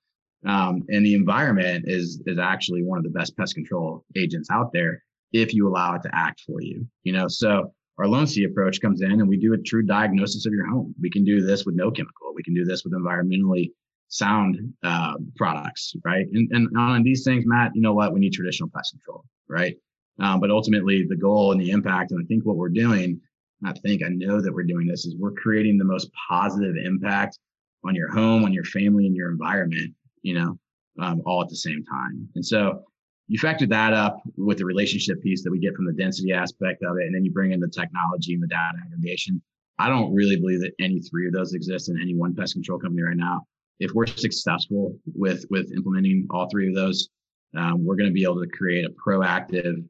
[0.46, 4.72] Um, and the environment is is actually one of the best pest control agents out
[4.72, 7.26] there if you allow it to act for you, you know.
[7.28, 10.94] So our Loan-C approach comes in and we do a true diagnosis of your home.
[11.00, 12.32] We can do this with no chemical.
[12.34, 13.72] We can do this with environmentally
[14.10, 16.26] sound uh, products, right?
[16.32, 18.12] And, and on these things, Matt, you know what?
[18.12, 19.76] We need traditional pest control, right?
[20.20, 23.20] Um, but ultimately, the goal and the impact, and I think what we're doing,
[23.64, 27.38] I think I know that we're doing this, is we're creating the most positive impact
[27.84, 29.94] on your home, on your family, and your environment.
[30.22, 30.58] You know,
[31.00, 32.28] um, all at the same time.
[32.34, 32.84] And so
[33.28, 36.82] you factor that up with the relationship piece that we get from the density aspect
[36.82, 39.40] of it, and then you bring in the technology and the data aggregation.
[39.78, 42.78] I don't really believe that any three of those exist in any one pest control
[42.78, 43.46] company right now.
[43.80, 47.08] If we're successful with with implementing all three of those,
[47.56, 49.82] um, we're going to be able to create a proactive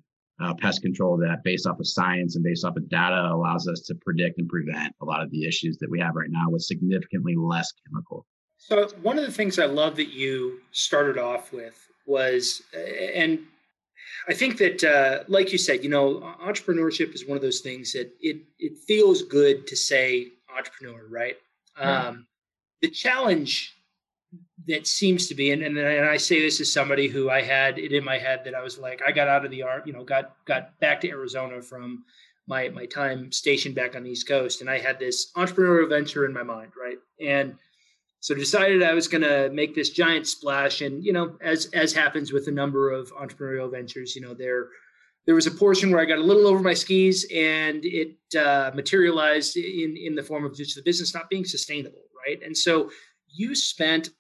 [0.43, 3.81] uh, pest control that, based off of science and based off of data, allows us
[3.81, 6.63] to predict and prevent a lot of the issues that we have right now with
[6.63, 8.25] significantly less chemical.
[8.57, 13.41] So one of the things I love that you started off with was, and
[14.29, 17.93] I think that, uh, like you said, you know, entrepreneurship is one of those things
[17.93, 21.37] that it it feels good to say entrepreneur, right?
[21.79, 22.09] Yeah.
[22.09, 22.27] Um,
[22.83, 23.77] the challenge
[24.69, 27.79] that seems to be, and, and and I say this as somebody who I had
[27.79, 29.93] it in my head that I was like, I got out of the art, you
[29.93, 32.05] know, got got back to Arizona from
[32.47, 36.25] my my time stationed back on the East Coast, and I had this entrepreneurial venture
[36.25, 36.99] in my mind, right?
[37.25, 37.57] And
[38.21, 40.83] so decided I was going to make this giant splash.
[40.83, 44.69] And you know, as as happens with a number of entrepreneurial ventures, you know, there
[45.27, 48.73] there was a portion where I got a little over my skis, and it uh,
[48.75, 52.41] materialized in in the form of just the business not being sustainable, right?
[52.43, 52.91] And so
[53.27, 54.11] you spent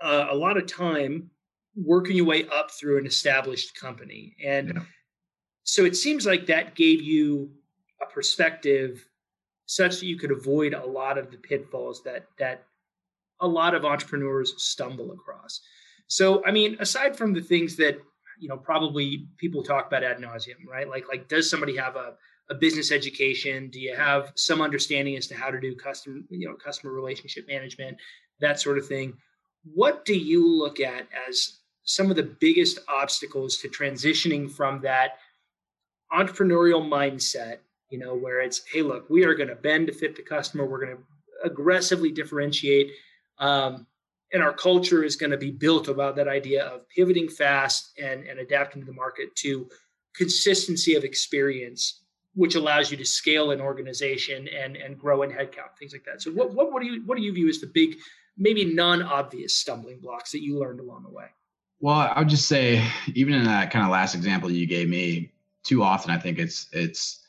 [0.00, 1.30] uh, a lot of time
[1.74, 4.82] working your way up through an established company, and yeah.
[5.64, 7.50] so it seems like that gave you
[8.02, 9.06] a perspective
[9.66, 12.64] such that you could avoid a lot of the pitfalls that that
[13.40, 15.60] a lot of entrepreneurs stumble across.
[16.08, 17.98] So, I mean, aside from the things that
[18.38, 20.88] you know probably people talk about ad nauseum, right?
[20.88, 22.14] Like, like does somebody have a
[22.48, 23.70] a business education?
[23.70, 27.46] Do you have some understanding as to how to do customer, you know, customer relationship
[27.48, 27.98] management,
[28.40, 29.14] that sort of thing?
[29.74, 35.18] What do you look at as some of the biggest obstacles to transitioning from that
[36.12, 37.58] entrepreneurial mindset,
[37.90, 40.66] you know, where it's, hey, look, we are going to bend to fit the customer,
[40.66, 41.02] we're going to
[41.44, 42.90] aggressively differentiate
[43.38, 43.86] um,
[44.32, 48.24] and our culture is going to be built about that idea of pivoting fast and,
[48.26, 49.68] and adapting to the market to
[50.14, 52.00] consistency of experience,
[52.34, 56.22] which allows you to scale an organization and, and grow in headcount, things like that.
[56.22, 57.96] So what, what, what do you what do you view as the big,
[58.36, 61.26] maybe non-obvious stumbling blocks that you learned along the way?
[61.80, 65.32] Well, I would just say, even in that kind of last example you gave me,
[65.62, 67.20] too often I think it's it's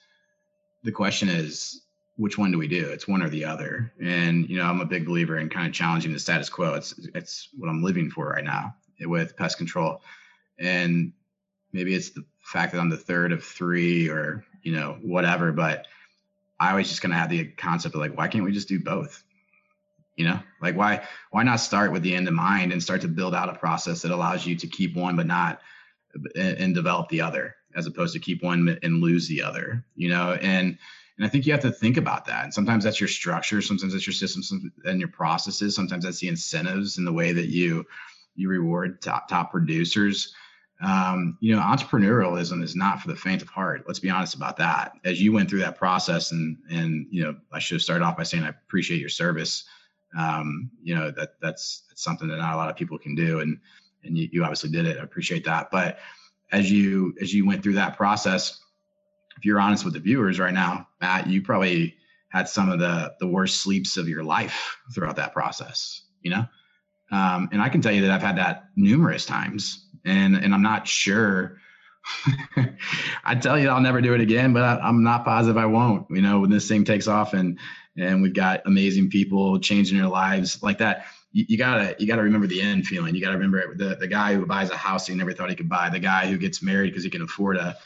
[0.83, 1.81] the question is
[2.17, 2.89] which one do we do?
[2.89, 3.91] It's one or the other.
[4.01, 6.75] And you know, I'm a big believer in kind of challenging the status quo.
[6.75, 10.01] It's it's what I'm living for right now with pest control.
[10.59, 11.13] And
[11.73, 15.87] maybe it's the fact that I'm the third of three or, you know, whatever, but
[16.59, 19.23] I was just of have the concept of like, why can't we just do both?
[20.17, 23.07] You know, like why why not start with the end in mind and start to
[23.07, 25.61] build out a process that allows you to keep one but not
[26.35, 30.09] and, and develop the other as opposed to keep one and lose the other, you
[30.09, 30.77] know, and
[31.17, 32.43] and I think you have to think about that.
[32.43, 34.51] And sometimes that's your structure, sometimes that's your systems
[34.85, 37.85] and your processes, sometimes that's the incentives and the way that you
[38.35, 40.33] you reward top top producers.
[40.79, 43.85] Um, you know, entrepreneurialism is not for the faint of heart.
[43.87, 44.91] Let's be honest about that.
[45.05, 48.17] As you went through that process, and and you know, I should have started off
[48.17, 49.63] by saying I appreciate your service.
[50.17, 53.39] Um, you know, that that's, that's something that not a lot of people can do,
[53.39, 53.57] and
[54.03, 54.97] and you, you obviously did it.
[54.97, 55.69] I appreciate that.
[55.71, 55.99] But
[56.51, 58.59] as you as you went through that process,
[59.37, 61.95] if you're honest with the viewers right now, Matt, you probably
[62.29, 66.03] had some of the the worst sleeps of your life throughout that process.
[66.21, 66.45] You know,
[67.11, 70.63] um, and I can tell you that I've had that numerous times, and and I'm
[70.63, 71.57] not sure.
[73.23, 76.07] I tell you, I'll never do it again, but I, am not positive I won't.
[76.09, 77.59] You know, when this thing takes off and
[77.97, 82.23] and we've got amazing people changing their lives like that, you, you gotta you gotta
[82.23, 83.15] remember the end feeling.
[83.15, 85.69] You gotta remember the the guy who buys a house he never thought he could
[85.69, 87.77] buy, the guy who gets married because he can afford a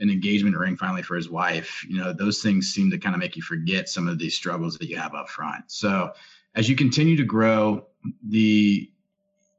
[0.00, 3.20] an engagement ring finally for his wife you know those things seem to kind of
[3.20, 6.10] make you forget some of these struggles that you have up front so
[6.54, 7.86] as you continue to grow
[8.28, 8.90] the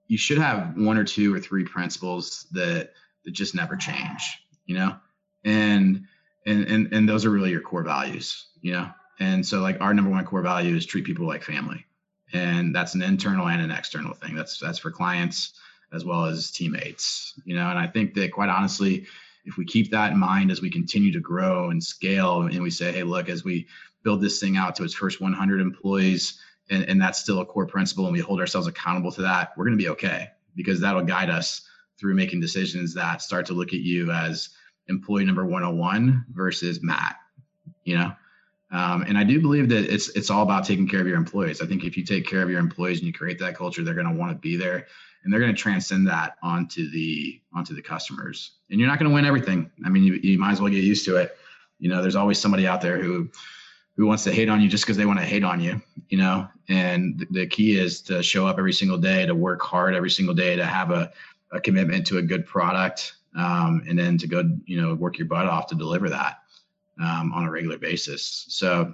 [0.07, 2.91] you should have one or two or three principles that
[3.25, 4.95] that just never change you know?
[5.43, 6.05] And
[6.45, 8.89] and and, and those are really your core values you know?
[9.19, 11.85] And so like our number one core value is treat people like family.
[12.33, 14.35] And that's an internal and an external thing.
[14.35, 15.53] That's that's for clients
[15.93, 17.69] as well as teammates you know?
[17.69, 19.05] And i think that quite honestly
[19.43, 22.69] if we keep that in mind as we continue to grow and scale and we
[22.69, 23.67] say hey look as we
[24.03, 27.65] build this thing out to its first 100 employees and, and that's still a core
[27.65, 31.03] principle and we hold ourselves accountable to that we're going to be okay because that'll
[31.03, 31.67] guide us
[32.01, 34.49] through making decisions that start to look at you as
[34.89, 37.15] employee number 101 versus matt
[37.85, 38.11] you know
[38.71, 41.61] um, and I do believe that it's it's all about taking care of your employees.
[41.61, 43.93] I think if you take care of your employees and you create that culture, they're
[43.93, 44.87] going to want to be there
[45.23, 48.51] and they're going to transcend that onto the onto the customers.
[48.69, 49.69] And you're not going to win everything.
[49.85, 51.37] I mean, you, you might as well get used to it.
[51.79, 53.29] You know, there's always somebody out there who
[53.97, 56.17] who wants to hate on you just because they want to hate on you, you
[56.17, 56.47] know.
[56.69, 60.09] And the, the key is to show up every single day, to work hard every
[60.09, 61.11] single day, to have a,
[61.51, 65.27] a commitment to a good product, um, and then to go, you know, work your
[65.27, 66.39] butt off to deliver that
[67.01, 68.45] um, on a regular basis.
[68.49, 68.93] So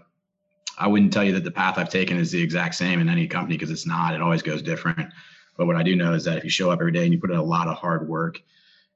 [0.78, 3.28] I wouldn't tell you that the path I've taken is the exact same in any
[3.28, 4.13] company because it's not.
[4.13, 5.12] It always goes different.
[5.58, 7.20] But what I do know is that if you show up every day and you
[7.20, 8.39] put in a lot of hard work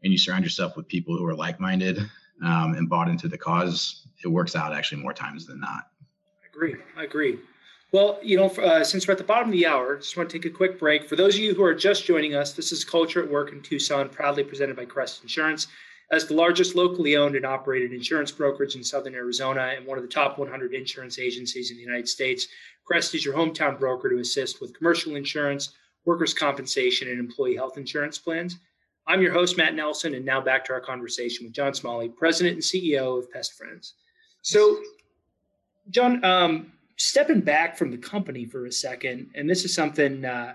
[0.04, 1.98] and you surround yourself with people who are like-minded
[2.44, 5.90] um, and bought into the cause, it works out actually more times than not.
[6.44, 6.76] I agree.
[6.96, 7.40] I agree.
[7.94, 10.40] Well, you know, uh, since we're at the bottom of the hour, just want to
[10.40, 11.10] take a quick break.
[11.10, 13.62] For those of you who are just joining us, this is Culture at Work in
[13.62, 15.68] Tucson, proudly presented by Crest Insurance.
[16.10, 20.06] As the largest locally owned and operated insurance brokerage in Southern Arizona and one of
[20.06, 22.48] the top 100 insurance agencies in the United States,
[22.86, 25.74] Crest is your hometown broker to assist with commercial insurance,
[26.06, 28.58] workers' compensation, and employee health insurance plans.
[29.06, 32.54] I'm your host, Matt Nelson, and now back to our conversation with John Smalley, President
[32.54, 33.96] and CEO of Pest Friends.
[34.42, 34.80] So,
[35.90, 36.72] John, um,
[37.02, 40.54] stepping back from the company for a second, and this is something uh,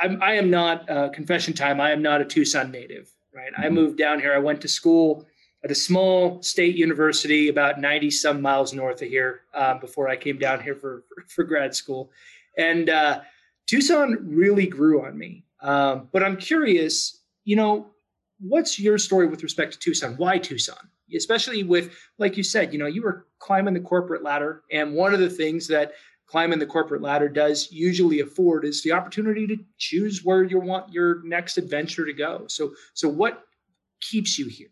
[0.00, 3.52] I'm, I am not, uh, confession time, I am not a Tucson native right?
[3.56, 3.74] I mm-hmm.
[3.74, 4.34] moved down here.
[4.34, 5.26] I went to school
[5.64, 10.16] at a small state university about 90 some miles north of here uh, before I
[10.16, 12.10] came down here for, for, for grad school.
[12.56, 13.20] And uh,
[13.66, 15.44] Tucson really grew on me.
[15.60, 17.88] Um, but I'm curious, you know,
[18.40, 20.14] what's your story with respect to Tucson?
[20.16, 20.90] Why Tucson?
[21.14, 24.62] Especially with, like you said, you know, you were climbing the corporate ladder.
[24.70, 25.92] And one of the things that
[26.26, 30.92] climbing the corporate ladder does usually afford is the opportunity to choose where you want
[30.92, 32.44] your next adventure to go.
[32.48, 33.44] So, so what
[34.00, 34.68] keeps you here?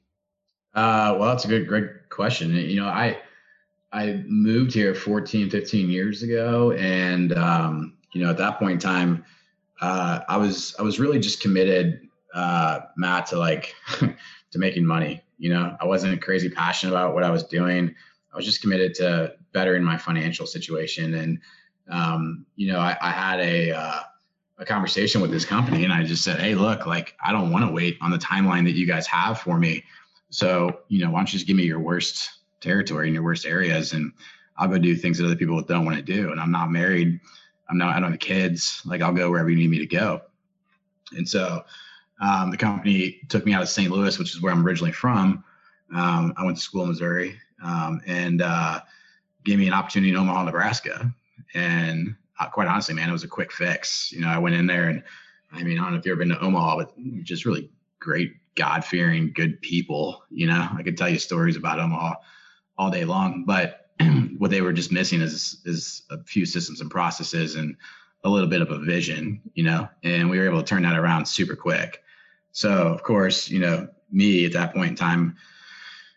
[0.75, 2.55] Uh, well, that's a good, great question.
[2.55, 3.19] You know, I,
[3.93, 6.73] I moved here 14, 15 years ago.
[6.73, 9.25] And, um, you know, at that point in time,
[9.81, 15.23] uh, I was, I was really just committed, uh, Matt, to like, to making money.
[15.39, 17.95] You know, I wasn't crazy passionate about what I was doing.
[18.33, 21.15] I was just committed to bettering my financial situation.
[21.15, 21.39] And,
[21.91, 24.01] um, you know, I, I had a, uh,
[24.59, 27.67] a conversation with this company and I just said, Hey, look, like, I don't want
[27.67, 29.85] to wait on the timeline that you guys have for me.
[30.31, 33.47] So, you know, why don't you just give me your worst territory and your worst
[33.47, 34.13] areas and
[34.59, 36.31] I'll go do things that other people don't want to do.
[36.31, 37.21] And I'm not married.
[37.69, 38.81] I'm not, I don't have kids.
[38.87, 40.23] Like I'll go wherever you need me to go.
[41.13, 41.63] And so,
[42.21, 43.91] um, the company took me out of St.
[43.91, 45.45] Louis, which is where I'm originally from.
[45.95, 48.81] Um, I went to school in Missouri, um, and uh,
[49.45, 51.13] gave me an opportunity in Omaha, Nebraska.
[51.55, 54.13] And uh, quite honestly, man, it was a quick fix.
[54.13, 55.03] You know, I went in there and
[55.53, 58.35] I mean, I don't know if you've ever been to Omaha, but just really great,
[58.57, 60.25] God fearing, good people.
[60.31, 62.15] You know, I could tell you stories about Omaha
[62.77, 63.91] all day long, but
[64.39, 67.77] what they were just missing is is a few systems and processes and
[68.25, 70.99] a little bit of a vision, you know, and we were able to turn that
[70.99, 72.03] around super quick.
[72.57, 75.37] So, of course, you know, me at that point in time,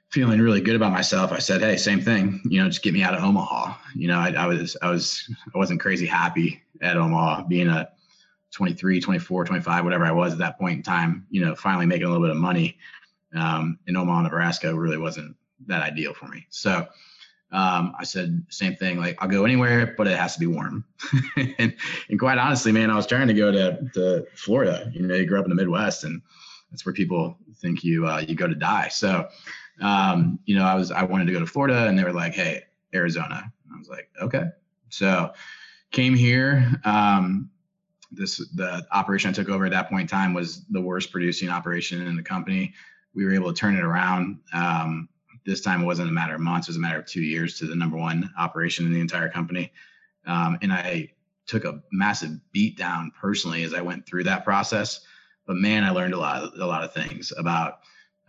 [0.07, 3.03] feeling really good about myself, I said, Hey, same thing, you know, just get me
[3.03, 3.75] out of Omaha.
[3.93, 7.89] You know, I, I, was, I was, I wasn't crazy happy at Omaha being a
[8.51, 12.07] 23, 24, 25, whatever I was at that point in time, you know, finally making
[12.07, 12.77] a little bit of money
[13.35, 15.35] um, in Omaha, Nebraska really wasn't
[15.67, 16.47] that ideal for me.
[16.51, 16.87] So
[17.51, 20.85] um, I said, same thing, like I'll go anywhere, but it has to be warm.
[21.35, 21.75] and,
[22.09, 25.25] and quite honestly, man, I was trying to go to, to Florida, you know, you
[25.25, 26.21] grew up in the Midwest and
[26.69, 28.89] that's where people think you, uh, you go to die.
[28.89, 29.27] So
[29.81, 32.33] um, you know, I was I wanted to go to Florida, and they were like,
[32.33, 34.45] "Hey, Arizona." I was like, "Okay."
[34.89, 35.33] So
[35.91, 36.79] came here.
[36.85, 37.49] Um,
[38.11, 41.49] this the operation I took over at that point in time was the worst producing
[41.49, 42.73] operation in the company.
[43.13, 44.39] We were able to turn it around.
[44.53, 45.09] Um,
[45.49, 47.57] this time it wasn't a matter of months; it was a matter of two years
[47.59, 49.71] to the number one operation in the entire company.
[50.25, 51.09] Um, and I
[51.47, 55.01] took a massive beat down personally as I went through that process.
[55.47, 57.79] But man, I learned a lot, of, a lot of things about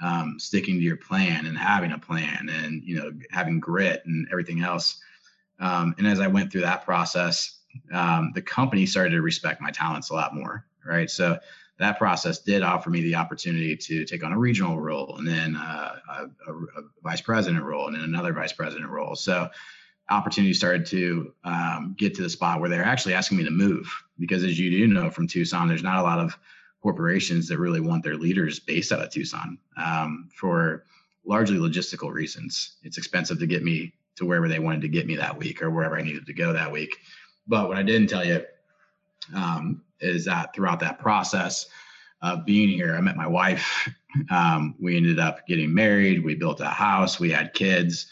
[0.00, 4.26] um, sticking to your plan and having a plan and you know having grit and
[4.30, 5.00] everything else
[5.58, 7.58] um, and as i went through that process
[7.92, 11.38] um, the company started to respect my talents a lot more right so
[11.80, 15.56] that process did offer me the opportunity to take on a regional role and then
[15.56, 19.48] uh, a, a, a, vice president role and then another vice president role so
[20.10, 23.90] opportunities started to um, get to the spot where they're actually asking me to move
[24.18, 26.36] because as you do know from tucson there's not a lot of
[26.82, 30.84] corporations that really want their leaders based out of Tucson um, for
[31.24, 32.76] largely logistical reasons.
[32.82, 35.70] It's expensive to get me to wherever they wanted to get me that week or
[35.70, 36.96] wherever I needed to go that week.
[37.46, 38.44] But what I didn't tell you
[39.34, 41.66] um, is that throughout that process
[42.22, 43.88] of being here, I met my wife.
[44.28, 46.24] Um, we ended up getting married.
[46.24, 47.20] We built a house.
[47.20, 48.10] We had kids.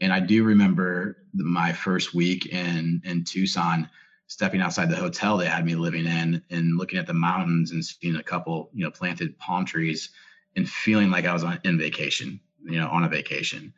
[0.00, 3.90] And I do remember my first week in in Tucson
[4.28, 7.84] stepping outside the hotel they had me living in and looking at the mountains and
[7.84, 10.10] seeing a couple, you know, planted palm trees
[10.54, 13.74] and feeling like I was on in vacation, you know, on a vacation.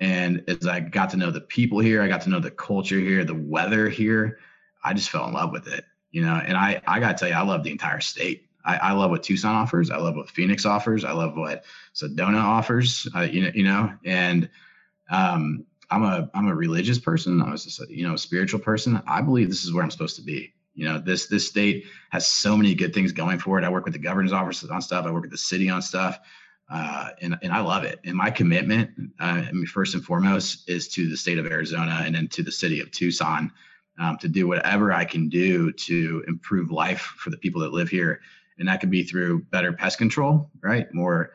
[0.00, 2.98] And as I got to know the people here, I got to know the culture
[2.98, 4.40] here, the weather here,
[4.82, 5.84] I just fell in love with it.
[6.12, 8.46] You know, and I I gotta tell you, I love the entire state.
[8.64, 9.90] I, I love what Tucson offers.
[9.90, 11.04] I love what Phoenix offers.
[11.04, 13.08] I love what Sedona offers.
[13.14, 14.48] Uh, you know, you know, and
[15.10, 17.42] um, I'm a I'm a religious person.
[17.42, 19.02] I was just a, you know a spiritual person.
[19.06, 20.54] I believe this is where I'm supposed to be.
[20.74, 23.64] You know, this this state has so many good things going for it.
[23.64, 25.04] I work with the governor's office on stuff.
[25.04, 26.18] I work with the city on stuff,
[26.70, 28.00] uh, and and I love it.
[28.04, 28.90] And my commitment,
[29.20, 32.42] uh, I mean, first and foremost, is to the state of Arizona and then to
[32.42, 33.52] the city of Tucson,
[34.02, 37.88] um, to do whatever I can do to improve life for the people that live
[37.88, 38.20] here,
[38.58, 40.92] and that could be through better pest control, right?
[40.92, 41.32] More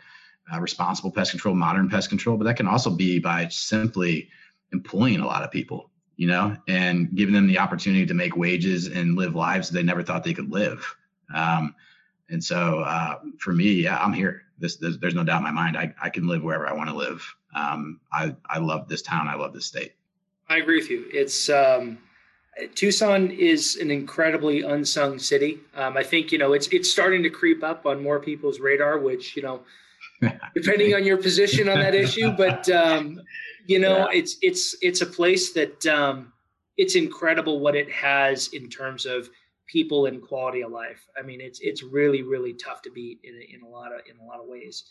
[0.54, 4.30] uh, responsible pest control, modern pest control, but that can also be by simply
[4.72, 8.88] employing a lot of people you know, and giving them the opportunity to make wages
[8.88, 10.96] and live lives they never thought they could live.
[11.34, 11.76] Um,
[12.30, 14.42] and so uh, for me, yeah, I'm here.
[14.58, 15.78] This, this, there's no doubt in my mind.
[15.78, 17.36] I, I can live wherever I want to live.
[17.56, 19.28] Um, I, I love this town.
[19.28, 19.94] I love this state.
[20.50, 21.06] I agree with you.
[21.14, 22.00] It's um,
[22.76, 25.60] Tucson is an incredibly unsung city.
[25.76, 29.00] Um, I think you know it's it's starting to creep up on more people's radar,
[29.00, 29.62] which you know,
[30.56, 32.32] depending on your position on that issue.
[32.32, 33.22] But um,
[33.68, 34.20] you know yeah.
[34.20, 36.34] it's it's it's a place that um,
[36.78, 39.30] it's incredible what it has in terms of
[39.68, 43.38] people and quality of life i mean it's it's really really tough to beat in,
[43.54, 44.86] in a lot of in a lot of ways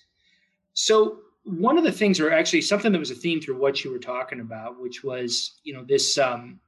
[0.74, 3.90] so one of the things or actually something that was a theme through what you
[3.90, 6.60] were talking about which was you know this um,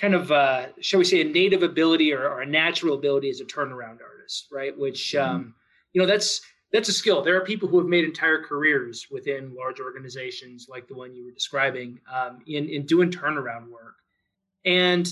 [0.00, 3.40] kind of uh, shall we say a native ability or, or, a natural ability as
[3.40, 5.36] a turnaround artist right which mm-hmm.
[5.36, 5.54] um,
[5.92, 6.40] you know that's
[6.72, 7.22] that's a skill.
[7.22, 11.24] There are people who have made entire careers within large organizations like the one you
[11.24, 13.94] were describing um, in in doing turnaround work.
[14.64, 15.08] And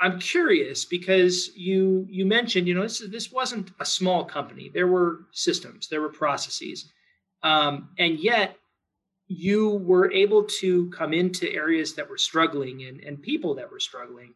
[0.00, 4.70] I'm curious because you you mentioned you know this this wasn't a small company.
[4.74, 6.92] There were systems, there were processes,
[7.42, 8.56] um, and yet
[9.28, 13.80] you were able to come into areas that were struggling and, and people that were
[13.80, 14.34] struggling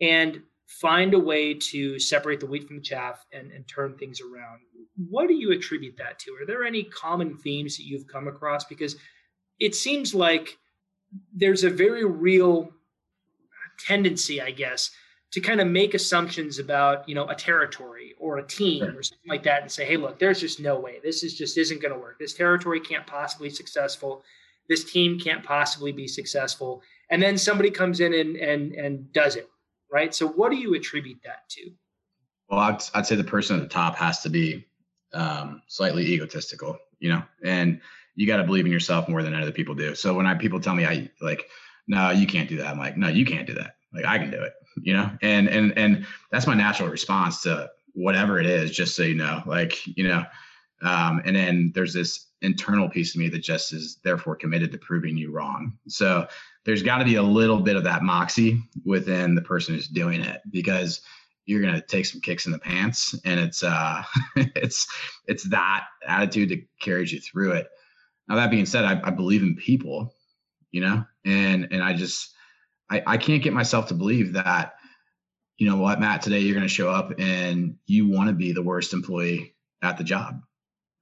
[0.00, 4.20] and find a way to separate the wheat from the chaff and, and turn things
[4.20, 4.60] around.
[5.08, 6.32] What do you attribute that to?
[6.40, 8.64] Are there any common themes that you've come across?
[8.64, 8.96] Because
[9.60, 10.56] it seems like
[11.32, 12.70] there's a very real
[13.86, 14.90] tendency, I guess,
[15.34, 18.98] to kind of make assumptions about, you know, a territory or a team sure.
[18.98, 21.00] or something like that and say, hey, look, there's just no way.
[21.04, 22.18] This is just isn't going to work.
[22.18, 24.22] This territory can't possibly be successful.
[24.68, 26.82] This team can't possibly be successful.
[27.10, 29.48] And then somebody comes in and and and does it
[29.94, 30.12] right?
[30.12, 31.70] So what do you attribute that to?
[32.50, 34.66] Well, I'd, I'd say the person at the top has to be
[35.14, 37.80] um, slightly egotistical, you know, and
[38.16, 39.94] you got to believe in yourself more than other people do.
[39.94, 41.48] So when I people tell me I like,
[41.86, 42.66] no, you can't do that.
[42.66, 43.76] I'm like, no, you can't do that.
[43.92, 47.70] Like I can do it, you know, and and and that's my natural response to
[47.94, 48.70] whatever it is.
[48.70, 50.24] Just so you know, like you know,
[50.82, 54.78] um, and then there's this internal piece of me that just is therefore committed to
[54.78, 55.72] proving you wrong.
[55.88, 56.26] So
[56.64, 60.20] there's got to be a little bit of that moxie within the person who's doing
[60.20, 61.00] it because
[61.46, 64.02] you're to take some kicks in the pants and it's uh
[64.36, 64.86] it's
[65.26, 67.68] it's that attitude that carries you through it
[68.28, 70.14] now that being said I, I believe in people
[70.70, 72.33] you know and and i just
[72.90, 74.74] I, I can't get myself to believe that
[75.56, 78.52] you know what matt today you're going to show up and you want to be
[78.52, 79.54] the worst employee
[79.84, 80.40] at the job.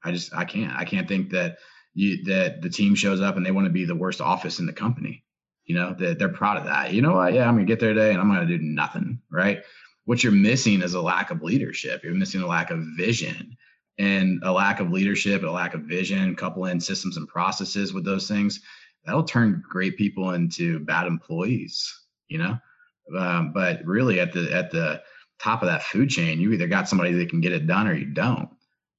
[0.04, 0.76] I just i can't.
[0.76, 1.58] I can't think that
[1.94, 4.66] you that the team shows up and they want to be the worst office in
[4.66, 5.24] the company.
[5.64, 6.92] You know that they're proud of that.
[6.92, 7.32] You know what?
[7.32, 9.62] Yeah i'm gonna get there today and i'm gonna do nothing right?
[10.04, 12.02] What you're missing is a lack of leadership.
[12.02, 13.56] You're missing a lack of vision.
[13.98, 18.04] And a lack of leadership a lack of vision couple in systems and processes with
[18.04, 18.60] those things
[19.04, 22.58] that'll turn great people into bad employees you know?
[23.16, 25.02] Um, but really at the at the
[25.38, 27.94] top of that food chain you either got somebody that can get it done or
[27.94, 28.48] you don't.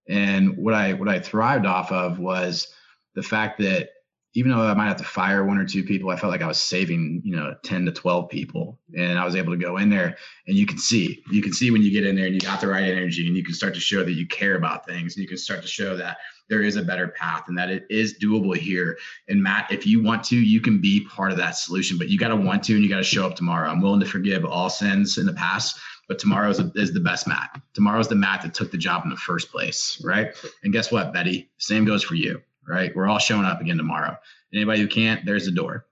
[0.08, 2.68] And what i what i thrived off of was
[3.16, 3.90] the fact that
[4.36, 6.48] even though I might have to fire one or two people, I felt like I
[6.48, 8.80] was saving, you know, 10 to 12 people.
[8.98, 10.18] And I was able to go in there
[10.48, 12.60] and you can see, you can see when you get in there and you got
[12.60, 15.22] the right energy and you can start to show that you care about things and
[15.22, 16.18] you can start to show that
[16.50, 18.98] there is a better path and that it is doable here.
[19.30, 22.18] And Matt, if you want to, you can be part of that solution, but you
[22.18, 23.70] got to want to and you got to show up tomorrow.
[23.70, 27.28] I'm willing to forgive all sins in the past, but tomorrow is, is the best
[27.28, 27.62] Matt.
[27.74, 30.36] Tomorrow's the Matt that took the job in the first place, right?
[30.64, 31.52] And guess what, Betty?
[31.60, 32.96] Same goes for you right?
[32.96, 34.18] We're all showing up again tomorrow.
[34.54, 35.86] Anybody who can't, there's the door.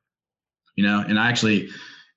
[0.75, 1.69] You know, and I actually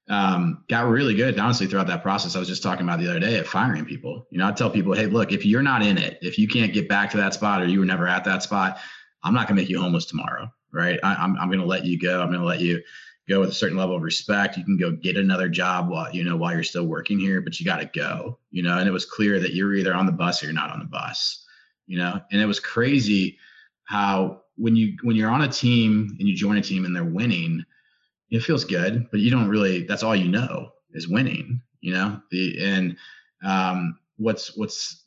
[0.08, 2.36] um, got really good, honestly, throughout that process.
[2.36, 4.26] I was just talking about the other day at firing people.
[4.30, 6.72] You know, I tell people, hey, look, if you're not in it, if you can't
[6.72, 8.78] get back to that spot or you were never at that spot,
[9.22, 11.00] I'm not going to make you homeless tomorrow, right?
[11.02, 12.20] I, I'm, I'm going to let you go.
[12.20, 12.82] I'm going to let you
[13.28, 14.56] go with a certain level of respect.
[14.56, 17.58] You can go get another job while you know while you're still working here, but
[17.58, 18.38] you got to go.
[18.50, 20.70] You know, and it was clear that you're either on the bus or you're not
[20.70, 21.44] on the bus.
[21.86, 23.38] You know, and it was crazy
[23.84, 27.04] how when you when you're on a team and you join a team and they're
[27.04, 27.64] winning,
[28.30, 29.84] it feels good, but you don't really.
[29.84, 31.60] That's all you know is winning.
[31.80, 32.96] You know the and
[33.44, 35.04] um, what's what's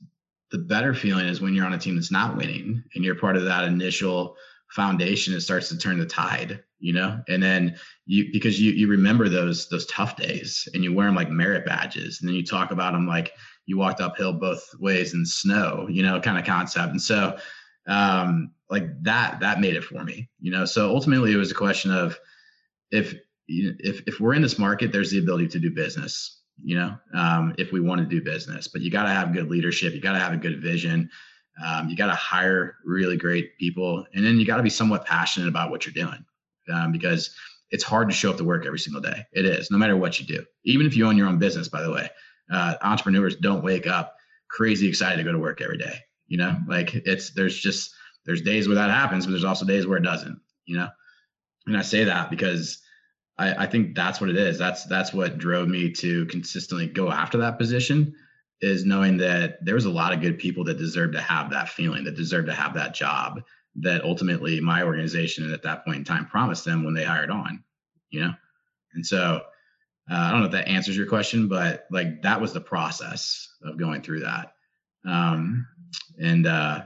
[0.51, 3.35] the better feeling is when you're on a team that's not winning and you're part
[3.35, 4.35] of that initial
[4.71, 7.75] foundation it starts to turn the tide you know and then
[8.05, 11.65] you because you you remember those those tough days and you wear them like merit
[11.65, 13.33] badges and then you talk about them like
[13.65, 17.37] you walked uphill both ways in snow you know kind of concept and so
[17.87, 21.55] um like that that made it for me you know so ultimately it was a
[21.55, 22.19] question of
[22.91, 23.15] if
[23.47, 27.55] if if we're in this market there's the ability to do business you know um
[27.57, 30.13] if we want to do business but you got to have good leadership you got
[30.13, 31.09] to have a good vision
[31.63, 35.05] um, you got to hire really great people, and then you got to be somewhat
[35.05, 36.23] passionate about what you're doing,
[36.71, 37.31] um, because
[37.71, 39.25] it's hard to show up to work every single day.
[39.33, 40.45] It is, no matter what you do.
[40.65, 42.09] Even if you own your own business, by the way,
[42.51, 44.15] uh, entrepreneurs don't wake up
[44.49, 45.99] crazy excited to go to work every day.
[46.27, 47.93] You know, like it's there's just
[48.25, 50.39] there's days where that happens, but there's also days where it doesn't.
[50.65, 50.89] You know,
[51.65, 52.79] and I say that because
[53.37, 54.57] I, I think that's what it is.
[54.57, 58.13] That's that's what drove me to consistently go after that position
[58.61, 61.69] is knowing that there was a lot of good people that deserve to have that
[61.69, 63.43] feeling, that deserve to have that job
[63.75, 67.63] that ultimately my organization at that point in time promised them when they hired on,
[68.09, 68.33] you know?
[68.93, 69.41] And so
[70.09, 73.47] uh, I don't know if that answers your question, but like that was the process
[73.61, 74.53] of going through that.
[75.05, 75.67] Um,
[76.17, 76.83] and, uh,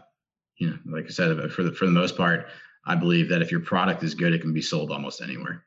[0.57, 2.47] you know, like I said, for the, for the most part,
[2.85, 5.65] I believe that if your product is good, it can be sold almost anywhere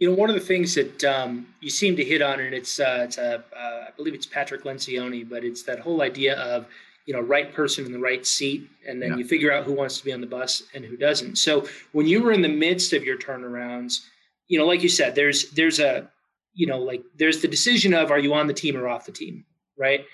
[0.00, 2.80] you know, one of the things that um, you seem to hit on, and it's,
[2.80, 6.66] uh, it's a, uh, I believe it's Patrick Lencioni, but it's that whole idea of,
[7.04, 9.16] you know, right person in the right seat, and then yeah.
[9.18, 11.36] you figure out who wants to be on the bus and who doesn't.
[11.36, 14.06] So when you were in the midst of your turnarounds,
[14.48, 16.08] you know, like you said, there's there's a,
[16.54, 19.12] you know, like there's the decision of are you on the team or off the
[19.12, 19.44] team,
[19.78, 20.04] right?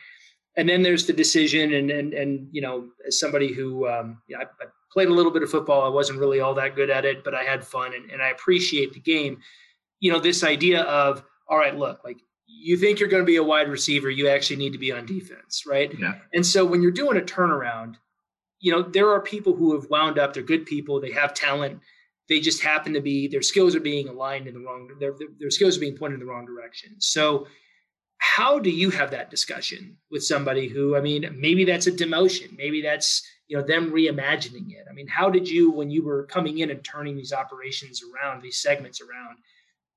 [0.57, 4.37] And then there's the decision, and and and you know, as somebody who, um, you
[4.37, 6.89] know, I, I played a little bit of football, I wasn't really all that good
[6.89, 9.39] at it, but I had fun and, and I appreciate the game
[10.01, 13.37] you know, this idea of, all right, look, like you think you're going to be
[13.37, 15.93] a wide receiver, you actually need to be on defense, right?
[15.99, 16.15] Yeah.
[16.33, 17.97] And so when you're doing a turnaround,
[18.61, 21.81] you know, there are people who have wound up, they're good people, they have talent,
[22.29, 25.51] they just happen to be, their skills are being aligned in the wrong, their, their
[25.51, 26.97] skills are being pointed in the wrong direction.
[26.99, 27.47] So,
[28.37, 32.55] how do you have that discussion with somebody who, I mean, maybe that's a demotion,
[32.55, 34.85] maybe that's, you know, them reimagining it.
[34.91, 38.43] I mean, how did you, when you were coming in and turning these operations around,
[38.43, 39.39] these segments around,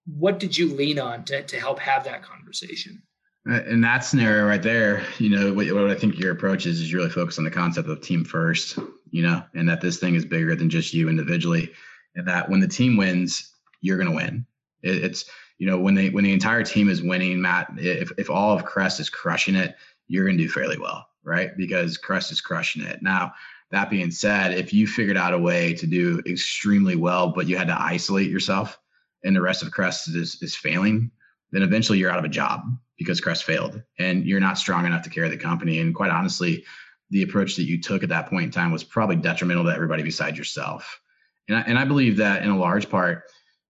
[0.05, 3.03] what did you lean on to, to help have that conversation?
[3.45, 6.89] In that scenario right there, you know, what, what I think your approach is, is
[6.89, 8.79] you really focus on the concept of team first,
[9.11, 11.73] you know, and that this thing is bigger than just you individually.
[12.15, 14.45] And that when the team wins, you're going to win.
[14.81, 15.25] It, it's,
[15.59, 18.65] you know, when they, when the entire team is winning, Matt, if, if all of
[18.65, 19.75] Crest is crushing it,
[20.07, 21.55] you're going to do fairly well, right?
[21.55, 23.03] Because Crest is crushing it.
[23.03, 23.33] Now,
[23.71, 27.55] that being said, if you figured out a way to do extremely well, but you
[27.55, 28.79] had to isolate yourself,
[29.23, 31.11] and the rest of Crest is, is failing,
[31.51, 32.61] then eventually you're out of a job
[32.97, 35.79] because Crest failed and you're not strong enough to carry the company.
[35.79, 36.63] And quite honestly,
[37.09, 40.03] the approach that you took at that point in time was probably detrimental to everybody
[40.03, 41.01] besides yourself.
[41.47, 43.23] And I, and I believe that in a large part,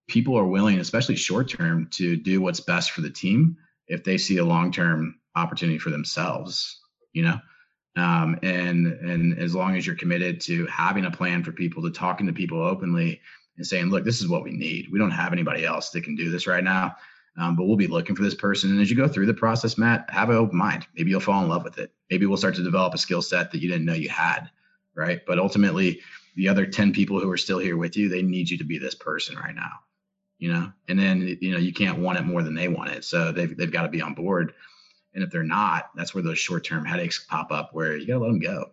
[0.10, 3.58] people are willing, especially short term, to do what's best for the team
[3.88, 6.82] if they see a long term opportunity for themselves.
[7.14, 7.40] You know,
[7.96, 11.92] um, and and as long as you're committed to having a plan for people, to
[11.92, 13.22] talking to people openly,
[13.60, 14.88] and saying, look, this is what we need.
[14.92, 16.96] We don't have anybody else that can do this right now.
[17.38, 18.72] Um, but we'll be looking for this person.
[18.72, 20.88] And as you go through the process, Matt, have an open mind.
[20.96, 21.94] Maybe you'll fall in love with it.
[22.10, 24.50] Maybe we'll start to develop a skill set that you didn't know you had.
[24.96, 25.22] Right.
[25.26, 26.02] But ultimately,
[26.36, 28.78] the other 10 people who are still here with you, they need you to be
[28.78, 29.72] this person right now.
[30.40, 33.04] You know, and then, you know, you can't want it more than they want it.
[33.04, 34.54] So they've, they've got to be on board.
[35.14, 38.14] And if they're not, that's where those short term headaches pop up where you got
[38.14, 38.72] to let them go.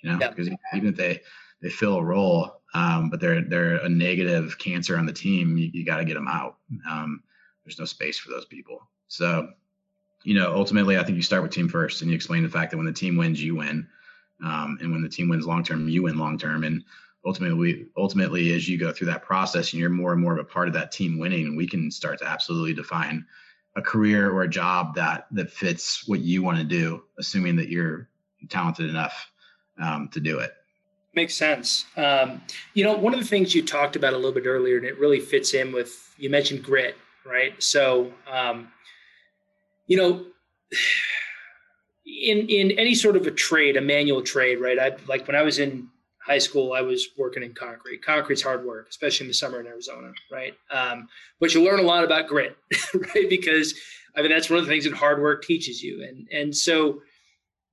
[0.00, 1.20] You know, because even if they,
[1.62, 5.56] they fill a role, um, but they're they're a negative cancer on the team.
[5.56, 6.56] You, you got to get them out.
[6.90, 7.22] Um,
[7.64, 8.80] there's no space for those people.
[9.06, 9.48] So,
[10.24, 12.72] you know, ultimately, I think you start with team first, and you explain the fact
[12.72, 13.86] that when the team wins, you win,
[14.44, 16.64] um, and when the team wins long term, you win long term.
[16.64, 16.82] And
[17.24, 20.44] ultimately, ultimately, as you go through that process, and you're more and more of a
[20.44, 23.24] part of that team winning, we can start to absolutely define
[23.76, 27.68] a career or a job that that fits what you want to do, assuming that
[27.68, 28.08] you're
[28.48, 29.30] talented enough
[29.82, 30.52] um, to do it.
[31.14, 31.86] Makes sense.
[31.96, 32.42] Um,
[32.74, 34.98] you know, one of the things you talked about a little bit earlier, and it
[34.98, 37.60] really fits in with you mentioned grit, right?
[37.62, 38.68] So, um,
[39.86, 40.26] you know,
[42.06, 44.78] in in any sort of a trade, a manual trade, right?
[44.78, 45.88] I like when I was in
[46.24, 48.04] high school, I was working in concrete.
[48.04, 50.54] Concrete's hard work, especially in the summer in Arizona, right?
[50.70, 51.08] Um,
[51.40, 52.56] but you learn a lot about grit,
[52.94, 53.28] right?
[53.28, 53.74] Because
[54.16, 57.02] I mean that's one of the things that hard work teaches you, and and so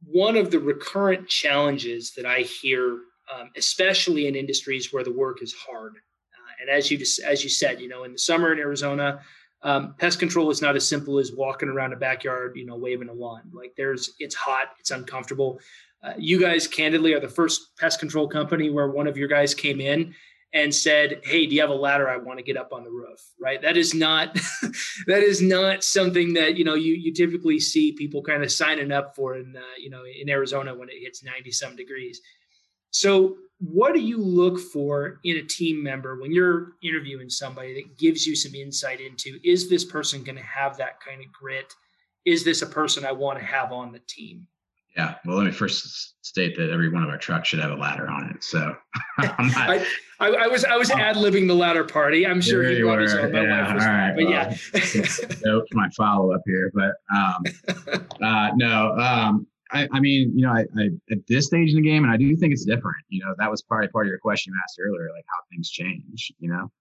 [0.03, 2.99] one of the recurrent challenges that I hear
[3.33, 5.93] um, especially in industries where the work is hard.
[5.95, 9.21] Uh, and as you just, as you said, you know, in the summer in Arizona,
[9.63, 13.09] um, pest control is not as simple as walking around a backyard, you know, waving
[13.09, 13.51] a wand.
[13.53, 15.59] Like there's, it's hot, it's uncomfortable.
[16.03, 19.53] Uh, you guys, candidly, are the first pest control company where one of your guys
[19.53, 20.13] came in
[20.53, 22.09] and said, "Hey, do you have a ladder?
[22.09, 23.61] I want to get up on the roof." Right?
[23.61, 24.33] That is not
[25.07, 28.91] that is not something that you know you you typically see people kind of signing
[28.91, 32.19] up for in uh, you know in Arizona when it hits ninety some degrees.
[32.91, 37.97] So, what do you look for in a team member when you're interviewing somebody that
[37.97, 41.73] gives you some insight into is this person going to have that kind of grit?
[42.25, 44.47] Is this a person I want to have on the team?
[44.95, 45.15] Yeah.
[45.25, 48.09] Well, let me first state that every one of our trucks should have a ladder
[48.09, 48.43] on it.
[48.43, 48.75] So
[49.19, 49.85] not, I,
[50.19, 52.27] I, I, was I was ad libbing the ladder party.
[52.27, 53.01] I'm sure you were.
[53.01, 54.13] Yeah, all right.
[54.15, 55.37] But well, yeah.
[55.43, 57.43] note my follow up here, but um,
[58.21, 58.97] uh, no.
[58.97, 62.11] Um, I, I mean, you know, I, I, at this stage in the game, and
[62.11, 62.97] I do think it's different.
[63.09, 65.69] You know, that was probably part of your question you asked earlier, like how things
[65.69, 66.31] change.
[66.39, 66.71] You know,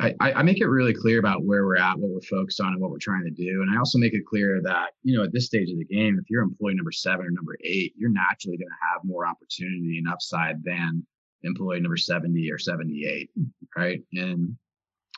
[0.00, 2.80] I, I make it really clear about where we're at, what we're focused on, and
[2.80, 3.62] what we're trying to do.
[3.62, 6.18] And I also make it clear that, you know, at this stage of the game,
[6.18, 9.98] if you're employee number seven or number eight, you're naturally going to have more opportunity
[9.98, 11.06] and upside than
[11.44, 13.30] employee number 70 or 78.
[13.76, 14.02] Right.
[14.14, 14.56] And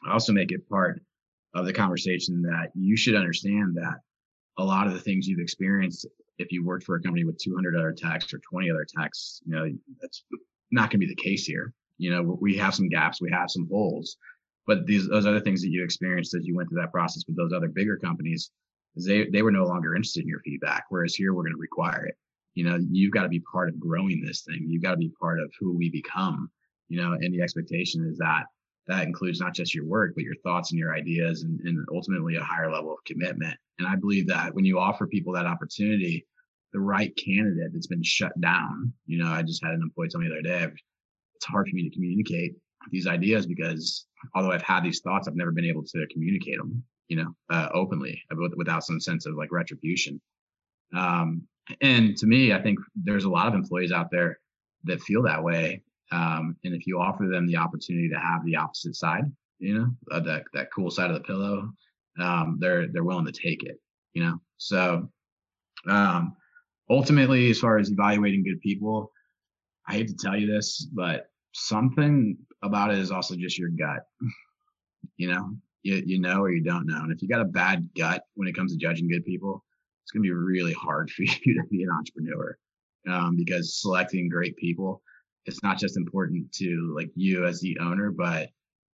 [0.06, 1.00] I also make it part
[1.54, 4.00] of the conversation that you should understand that
[4.58, 6.06] a lot of the things you've experienced,
[6.38, 9.54] if you worked for a company with 200 other techs or 20 other techs, you
[9.54, 9.70] know,
[10.02, 10.24] that's
[10.70, 11.72] not going to be the case here.
[11.96, 14.18] You know, we have some gaps, we have some holes
[14.66, 17.36] but these those other things that you experienced as you went through that process with
[17.36, 18.50] those other bigger companies,
[18.96, 20.84] they they were no longer interested in your feedback.
[20.88, 22.16] Whereas here we're going to require it.
[22.54, 24.64] You know, you've got to be part of growing this thing.
[24.66, 26.50] You've got to be part of who we become.
[26.88, 28.44] You know, and the expectation is that
[28.88, 32.36] that includes not just your work, but your thoughts and your ideas, and, and ultimately
[32.36, 33.56] a higher level of commitment.
[33.78, 36.26] And I believe that when you offer people that opportunity,
[36.72, 38.92] the right candidate that's been shut down.
[39.06, 40.72] You know, I just had an employee tell me the other day,
[41.34, 42.54] it's hard for me to communicate
[42.90, 46.82] these ideas because although I've had these thoughts, I've never been able to communicate them,
[47.08, 48.22] you know, uh, openly
[48.56, 50.20] without some sense of like retribution.
[50.94, 51.42] Um,
[51.80, 54.38] and to me, I think there's a lot of employees out there
[54.84, 55.82] that feel that way.
[56.12, 59.24] Um, and if you offer them the opportunity to have the opposite side,
[59.58, 61.70] you know, uh, that that cool side of the pillow,
[62.20, 63.80] um, they're they're willing to take it,
[64.14, 64.40] you know.
[64.58, 65.10] So
[65.88, 66.36] um,
[66.88, 69.10] ultimately, as far as evaluating good people,
[69.88, 74.02] I hate to tell you this, but something about it is also just your gut.
[75.18, 76.98] You know, you, you know or you don't know.
[76.98, 79.64] And if you got a bad gut when it comes to judging good people,
[80.02, 82.58] it's going to be really hard for you to be an entrepreneur
[83.08, 85.00] um, because selecting great people,
[85.46, 88.50] it's not just important to like you as the owner, but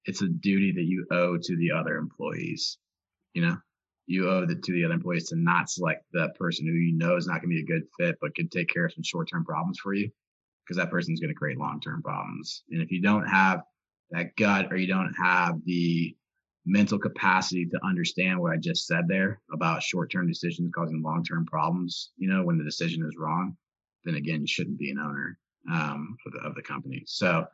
[0.06, 2.78] it's a duty that you owe to the other employees.
[3.34, 3.58] You know,
[4.06, 7.16] you owe it to the other employees to not select that person who you know
[7.16, 9.30] is not going to be a good fit, but could take care of some short
[9.32, 10.12] term problems for you
[10.72, 12.64] because that person's going to create long-term problems.
[12.72, 13.64] And if you don't have
[14.12, 16.16] that gut or you don't have the
[16.66, 22.12] mental capacity to understand what I just said there about short-term decisions causing long-term problems,
[22.16, 23.58] you know, when the decision is wrong,
[24.06, 25.38] then again, you shouldn't be an owner
[25.70, 27.04] um, of, the, of the company.
[27.06, 27.46] So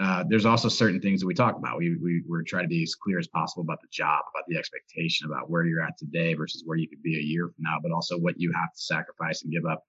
[0.00, 1.78] uh, there's also certain things that we talk about.
[1.78, 4.58] We, we we're trying to be as clear as possible about the job, about the
[4.58, 7.76] expectation, about where you're at today versus where you could be a year from now,
[7.80, 9.84] but also what you have to sacrifice and give up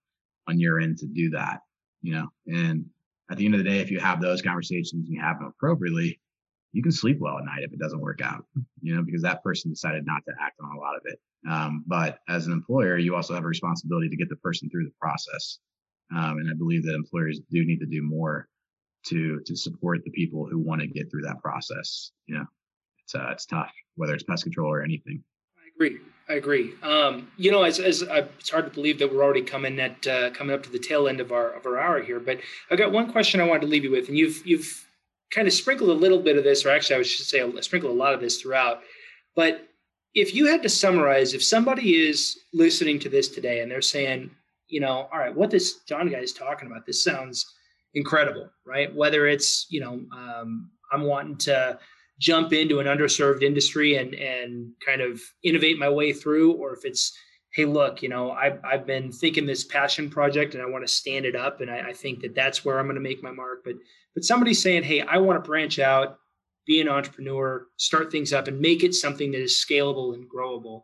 [0.47, 1.61] on your end to do that
[2.01, 2.85] you know, and
[3.29, 5.47] at the end of the day, if you have those conversations and you have them
[5.47, 6.19] appropriately,
[6.73, 8.45] you can sleep well at night if it doesn't work out,
[8.81, 11.19] you know, because that person decided not to act on a lot of it.
[11.49, 14.85] Um, but as an employer, you also have a responsibility to get the person through
[14.85, 15.59] the process.
[16.15, 18.47] Um, and I believe that employers do need to do more
[19.07, 22.11] to to support the people who want to get through that process.
[22.27, 22.45] You know,
[23.03, 25.23] it's uh, it's tough, whether it's pest control or anything.
[25.57, 25.99] I agree.
[26.29, 26.73] I agree.
[26.83, 30.29] Um, you know, as, as it's hard to believe that we're already coming at uh,
[30.31, 32.19] coming up to the tail end of our of our hour here.
[32.19, 34.85] But I've got one question I wanted to leave you with, and you've you've
[35.31, 37.93] kind of sprinkled a little bit of this, or actually, I should say, I sprinkled
[37.93, 38.81] a lot of this throughout.
[39.35, 39.67] But
[40.13, 44.31] if you had to summarize, if somebody is listening to this today and they're saying,
[44.67, 47.45] you know, all right, what this John guy is talking about, this sounds
[47.93, 48.93] incredible, right?
[48.93, 51.77] Whether it's, you know, um, I'm wanting to
[52.19, 56.83] jump into an underserved industry and and kind of innovate my way through or if
[56.83, 57.15] it's
[57.53, 60.91] hey look you know i've, I've been thinking this passion project and i want to
[60.91, 63.31] stand it up and I, I think that that's where i'm going to make my
[63.31, 63.63] mark.
[63.63, 63.75] But
[64.15, 66.17] but somebody's saying hey i want to branch out
[66.65, 70.81] be an entrepreneur start things up and make it something that is scalable and growable.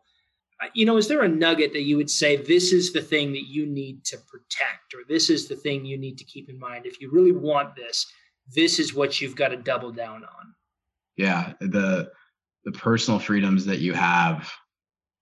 [0.72, 3.48] You know is there a nugget that you would say this is the thing that
[3.48, 6.86] you need to protect or this is the thing you need to keep in mind?
[6.86, 8.06] If you really want this
[8.54, 10.54] this is what you've got to double down on
[11.16, 12.10] yeah the
[12.64, 14.50] the personal freedoms that you have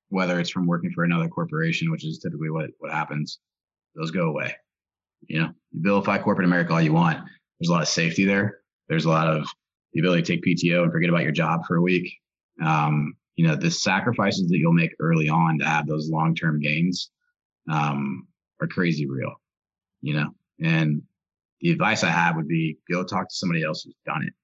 [0.09, 3.39] whether it's from working for another corporation which is typically what what happens
[3.95, 4.55] those go away
[5.29, 7.23] you know you vilify corporate america all you want
[7.63, 8.59] there's a lot of safety there.
[8.89, 9.47] There's a lot of
[9.93, 12.13] the ability to take PTO and forget about your job for a week.
[12.61, 16.59] Um, you know, the sacrifices that you'll make early on to have those long term
[16.59, 17.13] gains
[17.71, 18.27] um,
[18.61, 19.33] are crazy real,
[20.01, 20.31] you know.
[20.61, 21.03] And
[21.61, 24.35] the advice I have would be go talk to somebody else who's done it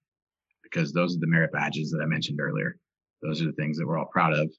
[0.70, 2.76] because those are the merit badges that I mentioned earlier.
[3.22, 4.50] Those are the things that we're all proud of.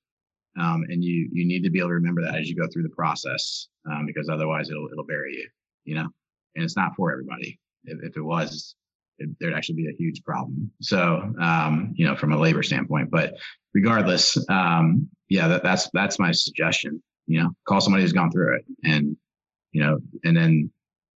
[0.60, 2.84] Um, and you you need to be able to remember that as you go through
[2.84, 5.48] the process um, because otherwise it'll it'll bury you,
[5.86, 6.08] you know.
[6.56, 7.60] And it's not for everybody.
[7.86, 8.76] If, if it was,
[9.20, 10.72] it, there'd actually be a huge problem.
[10.82, 13.10] So um, you know, from a labor standpoint.
[13.12, 13.36] But
[13.74, 17.02] regardless, um, yeah, that, that's that's my suggestion.
[17.28, 19.16] You know, call somebody who's gone through it, and
[19.72, 20.72] you know, and then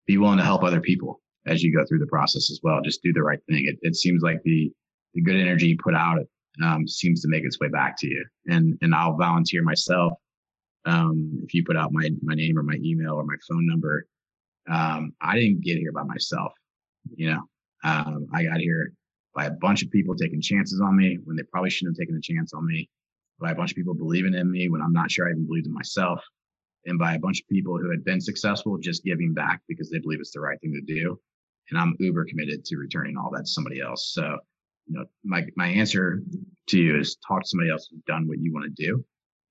[0.06, 2.80] be willing to help other people as you go through the process as well.
[2.82, 3.64] Just do the right thing.
[3.66, 4.70] It, it seems like the
[5.14, 6.18] the good energy you put out
[6.62, 8.24] um, seems to make its way back to you.
[8.46, 10.12] And and I'll volunteer myself.
[10.86, 14.06] Um, if you put out my my name or my email or my phone number,
[14.70, 16.52] um, I didn't get here by myself.
[17.16, 17.42] You know,
[17.84, 18.92] um, I got here
[19.34, 22.16] by a bunch of people taking chances on me when they probably shouldn't have taken
[22.16, 22.88] a chance on me.
[23.40, 25.66] By a bunch of people believing in me when I'm not sure I even believed
[25.66, 26.20] in myself,
[26.86, 29.98] and by a bunch of people who had been successful just giving back because they
[29.98, 31.18] believe it's the right thing to do.
[31.70, 34.12] And I'm uber committed to returning all that to somebody else.
[34.12, 34.38] So
[34.86, 36.22] you know, my my answer
[36.68, 39.04] to you is talk to somebody else who's done what you want to do,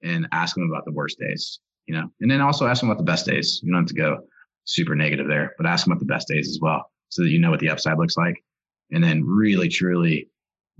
[0.04, 1.60] and ask them about the worst days.
[1.86, 3.60] You know, and then also ask them about the best days.
[3.64, 4.20] You don't have to go
[4.64, 7.40] super negative there, but ask them about the best days as well, so that you
[7.40, 8.44] know what the upside looks like,
[8.92, 10.30] and then really truly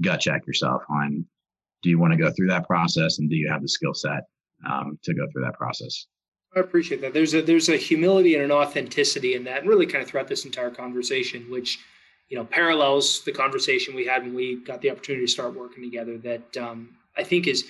[0.02, 1.24] gut check yourself on
[1.84, 4.24] do you want to go through that process and do you have the skill set
[4.66, 6.08] um, to go through that process.
[6.56, 7.14] I appreciate that.
[7.14, 10.28] There's a there's a humility and an authenticity in that, and really kind of throughout
[10.28, 11.80] this entire conversation, which
[12.30, 15.84] you know parallels the conversation we had when we got the opportunity to start working
[15.84, 17.66] together that um, I think is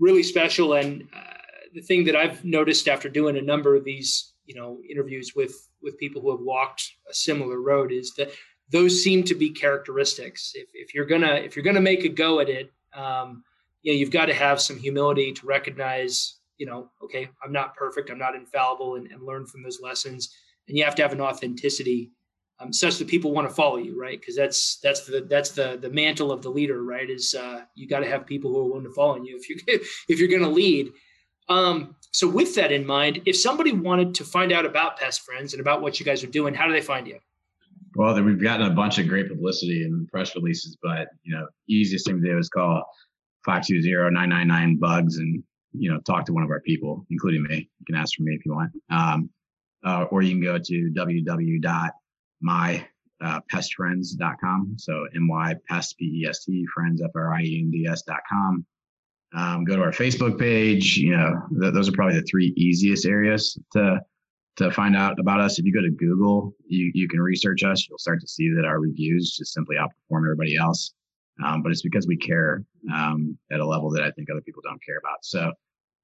[0.00, 0.72] really special.
[0.72, 1.34] And uh,
[1.74, 5.68] the thing that I've noticed after doing a number of these you know interviews with
[5.80, 8.30] with people who have walked a similar road is that
[8.72, 10.52] those seem to be characteristics.
[10.54, 13.44] If, if you're gonna if you're gonna make a go at it, um,
[13.82, 17.76] you know you've got to have some humility to recognize you know okay I'm not
[17.76, 20.34] perfect, I'm not infallible, and, and learn from those lessons.
[20.66, 22.10] And you have to have an authenticity
[22.60, 24.20] um, such that people want to follow you, right?
[24.20, 27.08] Because that's that's the that's the the mantle of the leader, right?
[27.08, 29.56] Is uh, you got to have people who are willing to follow you if you
[30.08, 30.92] if you're going to lead.
[31.48, 35.52] Um, so with that in mind, if somebody wanted to find out about Pest Friends
[35.52, 37.18] and about what you guys are doing, how do they find you?
[37.96, 42.06] Well, we've gotten a bunch of great publicity and press releases, but you know, easiest
[42.06, 42.84] thing to do is call
[43.48, 44.78] 520-999
[45.16, 45.42] and
[45.72, 47.68] you know talk to one of our people, including me.
[47.78, 49.30] You can ask for me if you want, um,
[49.84, 51.90] uh, or you can go to www
[52.40, 52.86] my
[53.22, 53.40] uh.
[54.76, 58.64] So my pest p e s t friends f r i e n d s.com.
[59.32, 60.96] Um, go to our Facebook page.
[60.96, 64.00] You know, th- those are probably the three easiest areas to
[64.56, 65.58] to find out about us.
[65.58, 67.86] If you go to Google, you you can research us.
[67.88, 70.92] You'll start to see that our reviews just simply outperform everybody else.
[71.44, 74.62] Um, but it's because we care um, at a level that I think other people
[74.62, 75.24] don't care about.
[75.24, 75.52] So,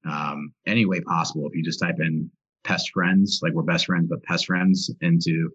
[0.08, 2.30] um, any way possible, if you just type in
[2.64, 5.50] pest friends, like we're best friends, but pest friends into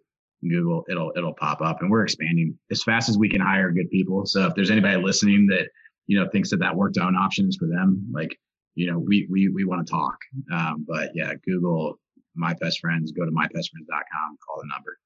[0.48, 3.90] Google, it'll it'll pop up, and we're expanding as fast as we can hire good
[3.90, 4.26] people.
[4.26, 5.68] So if there's anybody listening that
[6.08, 8.36] you know thinks that that work to own option is for them, like
[8.76, 10.18] you know, we we we want to talk.
[10.52, 12.00] Um, but yeah, Google
[12.36, 14.98] my pest friends, go to mypestfriends.com, call the number.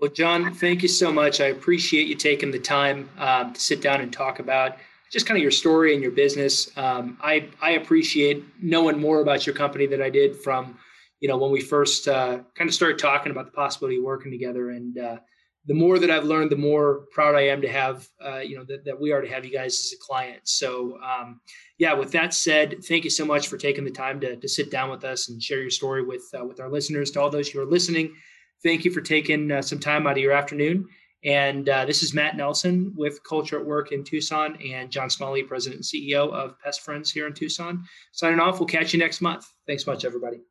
[0.00, 1.40] Well, John, thank you so much.
[1.40, 4.76] I appreciate you taking the time um, to sit down and talk about
[5.10, 6.76] just kind of your story and your business.
[6.76, 10.78] Um, I I appreciate knowing more about your company than I did from
[11.20, 14.30] you know, when we first uh, kind of started talking about the possibility of working
[14.30, 14.70] together.
[14.70, 15.16] And uh,
[15.66, 18.64] the more that I've learned, the more proud I am to have, uh, you know,
[18.64, 20.40] that, that, we are to have you guys as a client.
[20.44, 21.40] So, um,
[21.78, 24.70] yeah, with that said, thank you so much for taking the time to, to sit
[24.70, 27.10] down with us and share your story with, uh, with our listeners.
[27.12, 28.14] To all those who are listening,
[28.62, 30.86] thank you for taking uh, some time out of your afternoon.
[31.24, 35.42] And uh, this is Matt Nelson with Culture at Work in Tucson and John Smalley,
[35.42, 37.84] President and CEO of Pest Friends here in Tucson.
[38.12, 38.60] Signing off.
[38.60, 39.46] We'll catch you next month.
[39.66, 40.44] Thanks much, everybody.